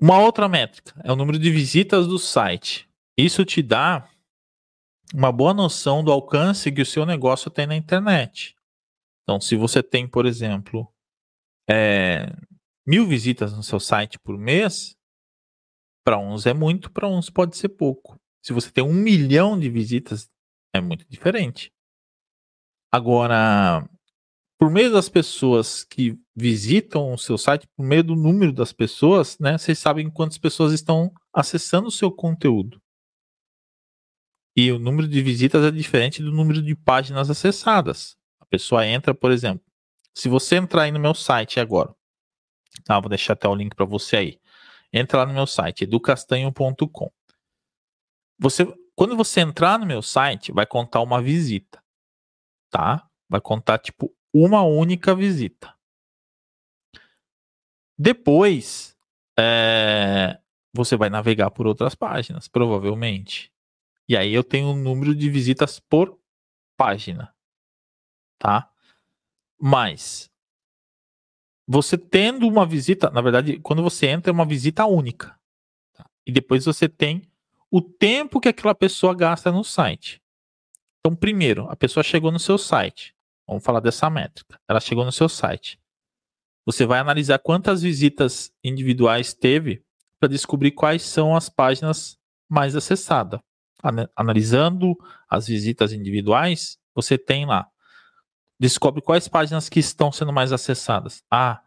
[0.00, 2.88] Uma outra métrica é o número de visitas do site.
[3.16, 4.08] Isso te dá
[5.12, 8.54] uma boa noção do alcance que o seu negócio tem na internet.
[9.22, 10.88] Então, se você tem, por exemplo,
[11.68, 12.26] é,
[12.86, 14.96] mil visitas no seu site por mês,
[16.04, 18.18] para uns é muito, para uns pode ser pouco.
[18.42, 20.30] Se você tem um milhão de visitas
[20.74, 21.72] é muito diferente.
[22.92, 23.88] Agora,
[24.58, 29.38] por meio das pessoas que visitam o seu site, por meio do número das pessoas,
[29.38, 32.80] né, vocês sabem quantas pessoas estão acessando o seu conteúdo.
[34.56, 38.16] E o número de visitas é diferente do número de páginas acessadas.
[38.40, 39.64] A pessoa entra, por exemplo,
[40.14, 41.94] se você entrar aí no meu site agora,
[42.84, 44.40] tá, vou deixar até o link para você aí.
[44.92, 47.10] Entra lá no meu site, educastanho.com.
[48.38, 51.82] Você quando você entrar no meu site, vai contar uma visita,
[52.70, 53.08] tá?
[53.28, 55.74] Vai contar tipo uma única visita.
[57.98, 58.96] Depois,
[59.38, 60.38] é,
[60.72, 63.52] você vai navegar por outras páginas, provavelmente.
[64.08, 66.18] E aí eu tenho um número de visitas por
[66.76, 67.34] página,
[68.38, 68.70] tá?
[69.58, 70.30] Mas
[71.66, 75.38] você tendo uma visita, na verdade, quando você entra é uma visita única.
[75.94, 76.04] Tá?
[76.26, 77.22] E depois você tem
[77.70, 80.22] o tempo que aquela pessoa gasta no site.
[81.00, 83.14] Então, primeiro, a pessoa chegou no seu site.
[83.46, 84.60] Vamos falar dessa métrica.
[84.68, 85.78] Ela chegou no seu site.
[86.66, 89.84] Você vai analisar quantas visitas individuais teve
[90.18, 93.40] para descobrir quais são as páginas mais acessadas.
[94.16, 94.96] Analisando
[95.28, 97.66] as visitas individuais, você tem lá.
[98.58, 101.22] Descobre quais páginas que estão sendo mais acessadas.
[101.30, 101.60] Ah,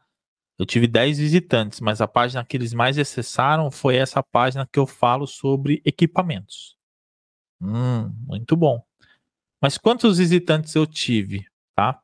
[0.58, 4.80] eu tive 10 visitantes, mas a página que eles mais acessaram foi essa página que
[4.80, 6.76] eu falo sobre equipamentos.
[7.62, 8.84] Hum, muito bom.
[9.62, 11.46] Mas quantos visitantes eu tive,
[11.76, 12.02] tá?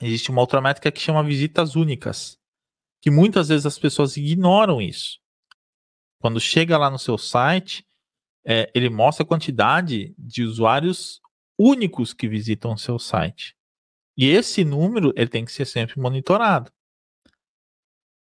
[0.00, 2.38] Existe uma outra métrica que chama visitas únicas,
[3.00, 5.20] que muitas vezes as pessoas ignoram isso.
[6.18, 7.86] Quando chega lá no seu site,
[8.44, 11.20] é, ele mostra a quantidade de usuários
[11.58, 13.54] únicos que visitam o seu site.
[14.16, 16.70] E esse número ele tem que ser sempre monitorado.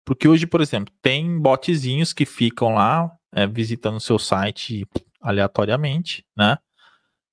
[0.05, 4.87] Porque hoje, por exemplo, tem botzinhos que ficam lá é, visitando o seu site
[5.21, 6.57] aleatoriamente, né?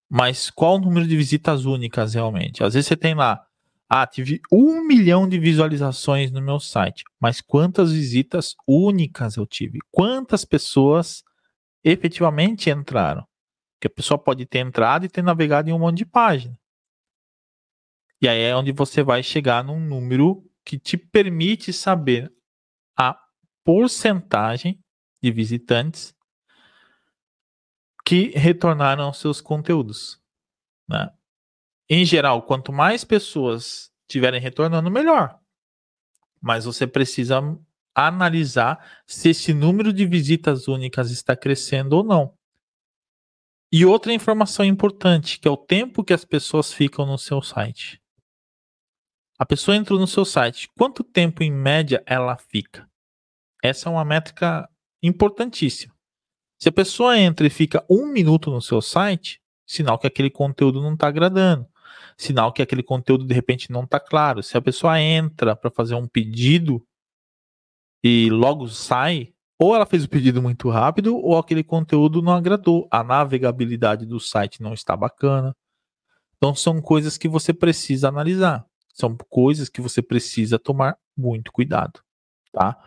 [0.09, 2.63] Mas qual o número de visitas únicas realmente?
[2.63, 3.45] Às vezes você tem lá,
[3.89, 9.79] ah, tive um milhão de visualizações no meu site, mas quantas visitas únicas eu tive?
[9.91, 11.23] Quantas pessoas
[11.91, 13.25] efetivamente entraram?
[13.75, 16.57] Porque a pessoa pode ter entrado e ter navegado em um monte de página.
[18.21, 22.33] E aí é onde você vai chegar num número que te permite saber
[22.97, 23.15] a
[23.63, 24.79] porcentagem
[25.21, 26.15] de visitantes
[28.05, 30.19] que retornaram aos seus conteúdos.
[30.87, 31.11] Né?
[31.89, 35.39] Em geral, quanto mais pessoas tiverem retornando, melhor.
[36.41, 37.41] Mas você precisa
[37.95, 42.33] analisar se esse número de visitas únicas está crescendo ou não.
[43.71, 48.01] E outra informação importante, que é o tempo que as pessoas ficam no seu site.
[49.37, 52.89] A pessoa entrou no seu site, quanto tempo em média ela fica?
[53.63, 54.69] Essa é uma métrica
[55.01, 55.93] importantíssima.
[56.57, 60.81] Se a pessoa entra e fica um minuto no seu site, sinal que aquele conteúdo
[60.81, 61.67] não está agradando.
[62.17, 64.41] Sinal que aquele conteúdo de repente não está claro.
[64.41, 66.84] Se a pessoa entra para fazer um pedido
[68.07, 72.87] e logo sai, ou ela fez o pedido muito rápido, ou aquele conteúdo não agradou.
[72.91, 75.55] A navegabilidade do site não está bacana.
[76.37, 78.63] Então são coisas que você precisa analisar.
[78.93, 81.99] São coisas que você precisa tomar muito cuidado,
[82.51, 82.77] tá?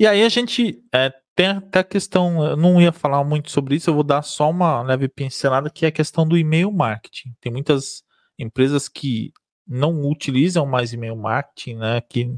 [0.00, 3.76] E aí a gente é, tem até a questão, eu não ia falar muito sobre
[3.76, 7.34] isso, eu vou dar só uma leve pincelada, que é a questão do e-mail marketing.
[7.38, 8.02] Tem muitas
[8.38, 9.30] empresas que
[9.66, 12.00] não utilizam mais e-mail marketing, né?
[12.00, 12.34] Que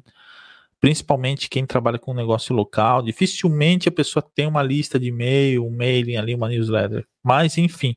[0.81, 5.77] principalmente quem trabalha com negócio local, dificilmente a pessoa tem uma lista de e-mail, um
[5.77, 7.07] mailing ali, uma newsletter.
[7.23, 7.95] Mas, enfim,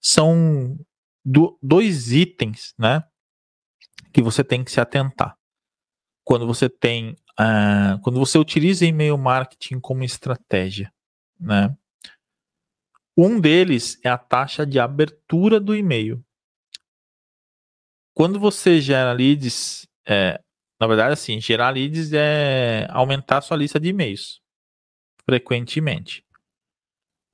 [0.00, 0.78] são
[1.24, 3.04] do, dois itens, né?
[4.12, 5.36] Que você tem que se atentar.
[6.24, 10.92] Quando você tem uh, quando você utiliza e-mail marketing como estratégia,
[11.38, 11.76] né?
[13.16, 16.24] Um deles é a taxa de abertura do e-mail.
[18.12, 20.40] Quando você gera leads, é,
[20.84, 24.42] na verdade, assim, gerar leads é aumentar sua lista de e-mails
[25.24, 26.22] frequentemente.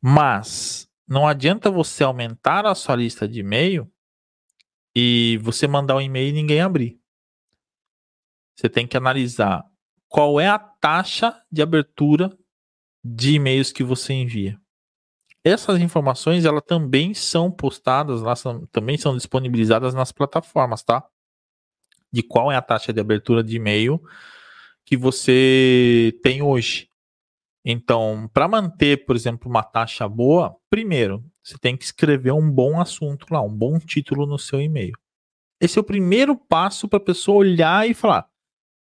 [0.01, 3.93] Mas não adianta você aumentar a sua lista de e-mail
[4.95, 7.01] e você mandar um e-mail e ninguém abrir.
[8.57, 9.65] Você tem que analisar
[10.09, 12.31] qual é a taxa de abertura
[13.03, 14.61] de e-mails que você envia.
[15.43, 18.21] Essas informações elas também são postadas,
[18.71, 21.05] também são disponibilizadas nas plataformas, tá?
[22.13, 24.01] De qual é a taxa de abertura de e-mail
[24.85, 26.91] que você tem hoje.
[27.65, 32.81] Então, para manter, por exemplo, uma taxa boa, primeiro, você tem que escrever um bom
[32.81, 34.97] assunto lá, um bom título no seu e-mail.
[35.61, 38.29] Esse é o primeiro passo para a pessoa olhar e falar: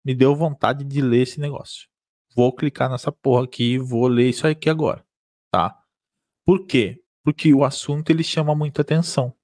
[0.05, 1.89] me deu vontade de ler esse negócio.
[2.35, 5.05] Vou clicar nessa porra aqui vou ler isso aqui agora,
[5.51, 5.77] tá?
[6.47, 7.03] Por quê?
[7.25, 9.35] Porque o assunto ele chama muita atenção.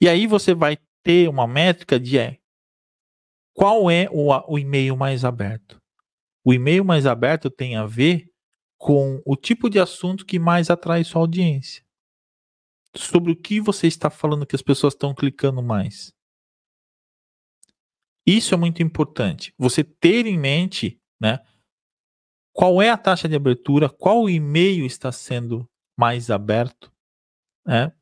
[0.00, 2.38] E aí você vai ter uma métrica de é,
[3.54, 5.80] qual é o, o e-mail mais aberto.
[6.44, 8.30] O e-mail mais aberto tem a ver
[8.76, 11.82] com o tipo de assunto que mais atrai sua audiência.
[12.94, 16.12] Sobre o que você está falando que as pessoas estão clicando mais.
[18.26, 19.54] Isso é muito importante.
[19.56, 21.38] Você ter em mente, né?
[22.52, 23.88] Qual é a taxa de abertura?
[23.88, 26.92] Qual e-mail está sendo mais aberto?
[27.66, 27.97] Né?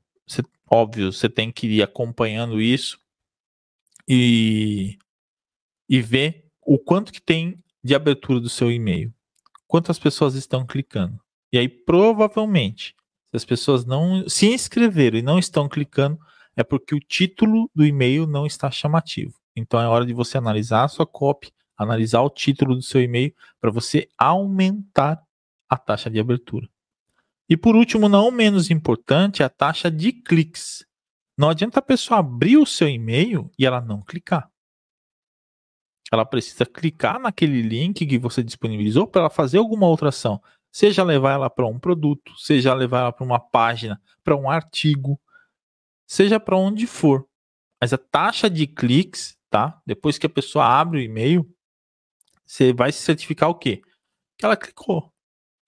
[0.71, 2.99] Óbvio, você tem que ir acompanhando isso
[4.09, 4.99] e,
[5.89, 9.15] e ver o quanto que tem de abertura do seu e-mail.
[9.67, 11.21] Quantas pessoas estão clicando.
[11.53, 12.95] E aí, provavelmente,
[13.31, 16.19] se as pessoas não se inscreveram e não estão clicando,
[16.57, 19.35] é porque o título do e-mail não está chamativo.
[19.55, 23.35] Então é hora de você analisar a sua copy, analisar o título do seu e-mail
[23.61, 25.23] para você aumentar
[25.69, 26.69] a taxa de abertura.
[27.49, 30.85] E por último, não menos importante, a taxa de cliques.
[31.39, 34.51] Não adianta a pessoa abrir o seu e-mail e ela não clicar.
[36.13, 40.41] Ela precisa clicar naquele link que você disponibilizou para ela fazer alguma outra ação.
[40.73, 45.21] Seja levar ela para um produto, seja levar ela para uma página, para um artigo,
[46.07, 47.27] seja para onde for.
[47.81, 49.81] Mas a taxa de cliques tá?
[49.87, 51.51] Depois que a pessoa abre o e-mail,
[52.45, 53.81] você vai se certificar o quê?
[54.37, 55.13] Que ela clicou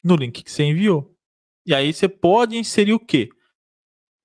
[0.02, 1.16] no link que você enviou.
[1.68, 3.28] E aí você pode inserir o quê?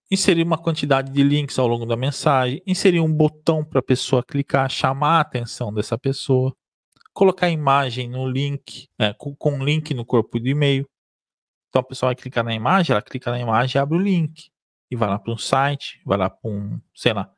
[0.09, 4.23] Inserir uma quantidade de links ao longo da mensagem, inserir um botão para a pessoa
[4.23, 6.55] clicar, chamar a atenção dessa pessoa.
[7.13, 10.89] colocar a imagem no link, é, com, com link no corpo do e-mail.
[11.67, 14.49] Então a pessoa vai clicar na imagem, ela clica na imagem e abre o link.
[14.89, 17.29] E vai lá para um site, vai lá para um, sei lá,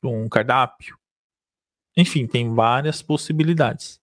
[0.00, 0.98] para um cardápio.
[1.96, 4.00] Enfim, tem várias possibilidades.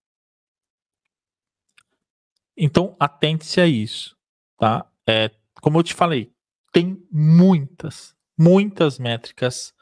[2.55, 4.17] Então atente-se a isso,
[4.57, 4.89] tá?
[5.07, 5.29] É,
[5.61, 6.31] como eu te falei,
[6.71, 9.73] tem muitas, muitas métricas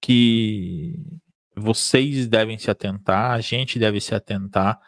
[0.00, 0.98] que
[1.56, 4.80] vocês devem se atentar, a gente deve se atentar,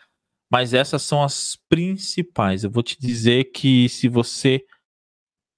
[0.51, 2.65] mas essas são as principais.
[2.65, 4.65] Eu vou te dizer que se você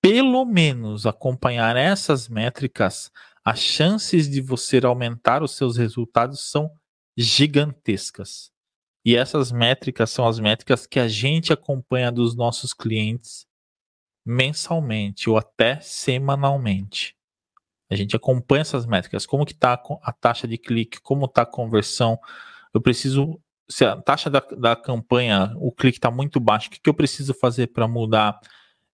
[0.01, 3.11] pelo menos acompanhar essas métricas,
[3.45, 6.71] as chances de você aumentar os seus resultados são
[7.17, 8.51] gigantescas.
[9.05, 13.48] E essas métricas são as métricas que a gente acompanha dos nossos clientes
[14.29, 17.17] mensalmente ou até semanalmente.
[17.91, 21.47] A gente acompanha essas métricas, como que está a taxa de clique, como está a
[21.47, 22.19] conversão.
[22.75, 26.79] Eu preciso, se a taxa da, da campanha, o clique está muito baixo, o que,
[26.79, 28.39] que eu preciso fazer para mudar?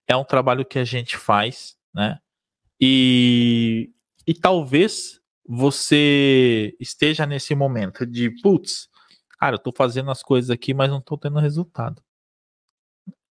[0.06, 2.20] É um trabalho que a gente faz, né?
[2.80, 3.90] E,
[4.24, 8.88] e talvez você esteja nesse momento de, putz,
[9.40, 12.00] cara, eu estou fazendo as coisas aqui, mas não estou tendo resultado.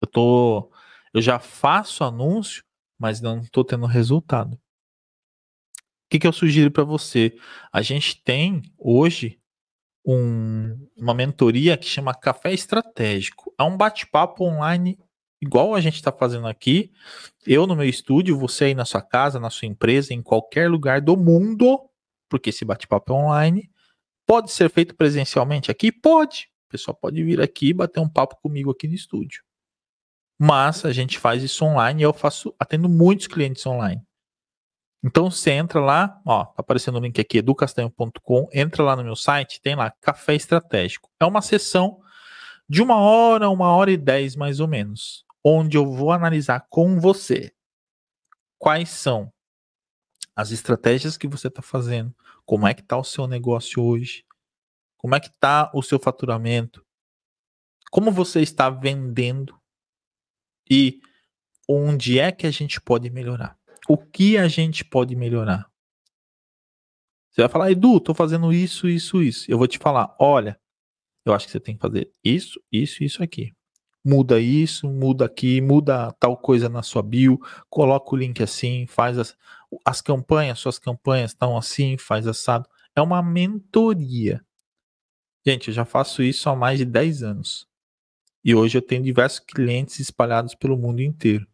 [0.02, 0.70] Eu tô,
[1.14, 2.64] eu já faço anúncio,
[3.00, 4.60] mas não estou tendo resultado
[6.14, 7.36] que, que eu sugiro para você?
[7.72, 9.40] A gente tem hoje
[10.06, 13.52] um, uma mentoria que chama Café Estratégico.
[13.60, 14.96] É um bate-papo online
[15.42, 16.92] igual a gente está fazendo aqui.
[17.48, 21.02] Eu no meu estúdio, você aí na sua casa, na sua empresa, em qualquer lugar
[21.02, 21.80] do mundo,
[22.30, 23.72] porque esse bate-papo é online.
[24.28, 25.92] Pode ser feito presencialmente aqui?
[25.92, 26.48] Pode.
[26.68, 29.42] O pessoal pode vir aqui e bater um papo comigo aqui no estúdio.
[30.46, 34.06] Mas a gente faz isso online e eu faço, atendo muitos clientes online.
[35.02, 39.16] Então você entra lá, ó, tá aparecendo o link aqui, educastanho.com, entra lá no meu
[39.16, 41.10] site, tem lá Café Estratégico.
[41.18, 42.02] É uma sessão
[42.68, 47.00] de uma hora, uma hora e dez mais ou menos, onde eu vou analisar com
[47.00, 47.54] você
[48.58, 49.32] quais são
[50.36, 52.14] as estratégias que você está fazendo,
[52.46, 54.26] como é que está o seu negócio hoje,
[54.98, 56.86] como é que está o seu faturamento,
[57.90, 59.63] como você está vendendo
[60.70, 61.00] e
[61.68, 63.58] onde é que a gente pode melhorar
[63.88, 65.70] o que a gente pode melhorar.
[67.32, 69.52] Você vai falar, Edu, tô fazendo isso, isso, isso.
[69.52, 70.60] Eu vou te falar, olha,
[71.26, 73.52] eu acho que você tem que fazer isso, isso, isso aqui.
[74.06, 77.40] Muda isso, muda aqui, muda tal coisa na sua bio,
[77.70, 79.36] coloca o link assim, faz as,
[79.86, 82.70] as campanhas, suas campanhas estão assim, faz assado.
[82.96, 84.46] É uma mentoria.
[85.46, 87.68] Gente, eu já faço isso há mais de 10 anos.
[88.44, 91.48] E hoje eu tenho diversos clientes espalhados pelo mundo inteiro.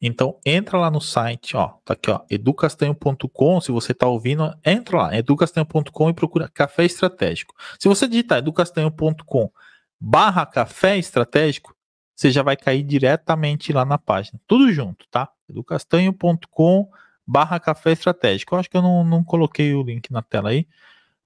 [0.00, 4.98] Então entra lá no site, ó, tá aqui, ó, educastanho.com, se você tá ouvindo, entra
[4.98, 7.54] lá, educastanho.com e procura café estratégico.
[7.78, 9.50] Se você digitar educastanho.com
[9.98, 11.74] barra café estratégico,
[12.14, 14.40] você já vai cair diretamente lá na página.
[14.46, 15.30] Tudo junto, tá?
[15.48, 16.90] educastanho.com
[17.26, 18.54] barra café estratégico.
[18.54, 20.68] Eu acho que eu não, não coloquei o link na tela aí,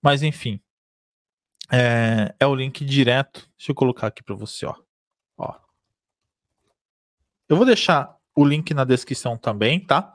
[0.02, 0.60] mas enfim.
[1.72, 3.48] É, é o link direto.
[3.56, 4.74] Deixa eu colocar aqui para você, ó.
[5.38, 5.54] ó.
[7.48, 10.14] Eu vou deixar o link na descrição também, tá?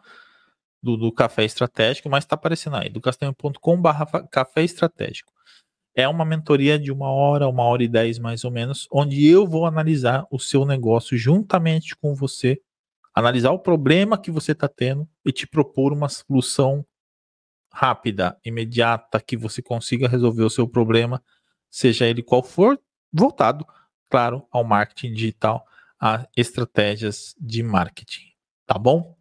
[0.81, 3.89] Do, do Café Estratégico, mas tá aparecendo aí, do castanho.com.br
[4.31, 5.33] Café Estratégico.
[5.95, 9.47] É uma mentoria de uma hora, uma hora e dez mais ou menos, onde eu
[9.47, 12.61] vou analisar o seu negócio juntamente com você,
[13.13, 16.85] analisar o problema que você está tendo e te propor uma solução
[17.71, 21.23] rápida, imediata, que você consiga resolver o seu problema,
[21.75, 22.79] seja ele qual for,
[23.11, 23.67] voltado,
[24.09, 25.65] claro, ao marketing digital
[25.99, 28.31] a estratégias de marketing,
[28.65, 29.13] tá bom?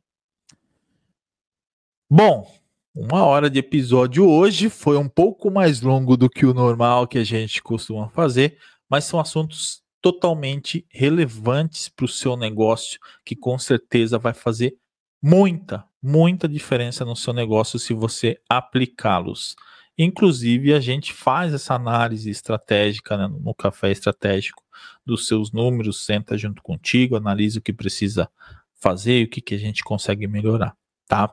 [2.08, 2.48] Bom,
[2.94, 7.18] uma hora de episódio hoje foi um pouco mais longo do que o normal que
[7.18, 8.56] a gente costuma fazer,
[8.88, 14.76] mas são assuntos totalmente relevantes para o seu negócio, que com certeza vai fazer
[15.20, 19.56] muita, muita diferença no seu negócio se você aplicá-los.
[19.96, 24.62] Inclusive, a gente faz essa análise estratégica né, no café estratégico
[25.06, 28.28] dos seus números, senta junto contigo, analisa o que precisa
[28.74, 30.76] fazer e o que, que a gente consegue melhorar,
[31.06, 31.32] tá?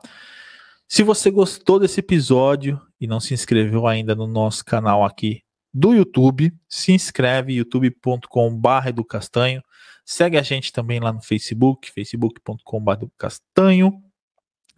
[0.86, 5.42] Se você gostou desse episódio e não se inscreveu ainda no nosso canal aqui
[5.72, 9.62] do YouTube, se inscreve youtube.com.br educastanho.
[10.04, 14.02] Segue a gente também lá no Facebook, facebook.com.br educastanho.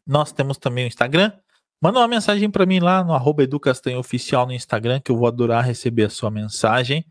[0.07, 1.33] Nós temos também o Instagram,
[1.85, 3.43] Manda uma mensagem para mim lá no arroba
[3.99, 7.05] Oficial no Instagram, que eu vou adorar receber a sua mensagem.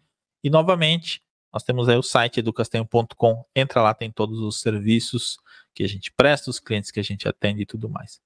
[0.43, 1.21] E novamente,
[1.53, 3.45] nós temos aí o site educastanho.com.
[3.55, 5.37] Entra lá, tem todos os serviços
[5.75, 8.19] que a gente presta, os clientes que a gente atende e tudo mais.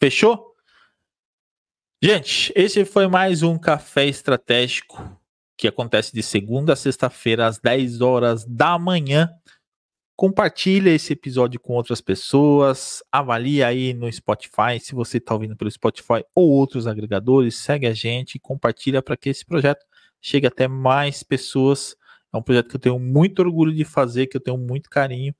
[0.00, 0.54] Fechou?
[2.00, 5.20] Gente, esse foi mais um café estratégico.
[5.56, 9.28] que acontece de segunda a sexta-feira, às 10 horas da manhã.
[10.18, 15.70] Compartilha esse episódio com outras pessoas, avalia aí no Spotify, se você está ouvindo pelo
[15.70, 19.86] Spotify ou outros agregadores, segue a gente, compartilha para que esse projeto
[20.20, 21.94] chegue até mais pessoas.
[22.34, 25.32] É um projeto que eu tenho muito orgulho de fazer, que eu tenho muito carinho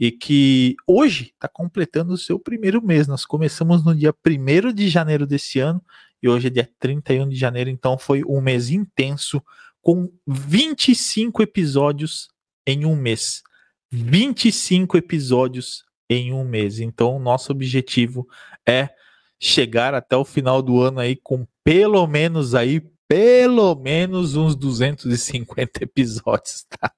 [0.00, 3.06] e que hoje está completando o seu primeiro mês.
[3.06, 5.84] Nós começamos no dia 1 de janeiro desse ano
[6.22, 9.42] e hoje é dia 31 de janeiro, então foi um mês intenso
[9.82, 12.30] com 25 episódios
[12.66, 13.42] em um mês.
[13.92, 16.80] 25 episódios em um mês.
[16.80, 18.26] Então, nosso objetivo
[18.66, 18.88] é
[19.38, 25.84] chegar até o final do ano aí com pelo menos aí pelo menos uns 250
[25.84, 26.90] episódios, tá?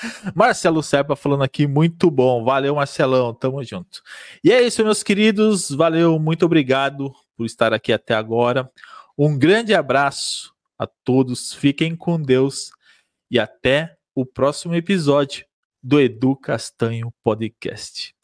[0.34, 2.42] Marcelo Serpa falando aqui, muito bom.
[2.44, 4.02] Valeu, Marcelão, tamo junto.
[4.42, 5.70] E é isso, meus queridos.
[5.70, 8.68] Valeu, muito obrigado por estar aqui até agora.
[9.16, 12.70] Um grande abraço a todos, fiquem com Deus
[13.30, 15.47] e até o próximo episódio
[15.82, 18.14] do Edu Castanho Podcast.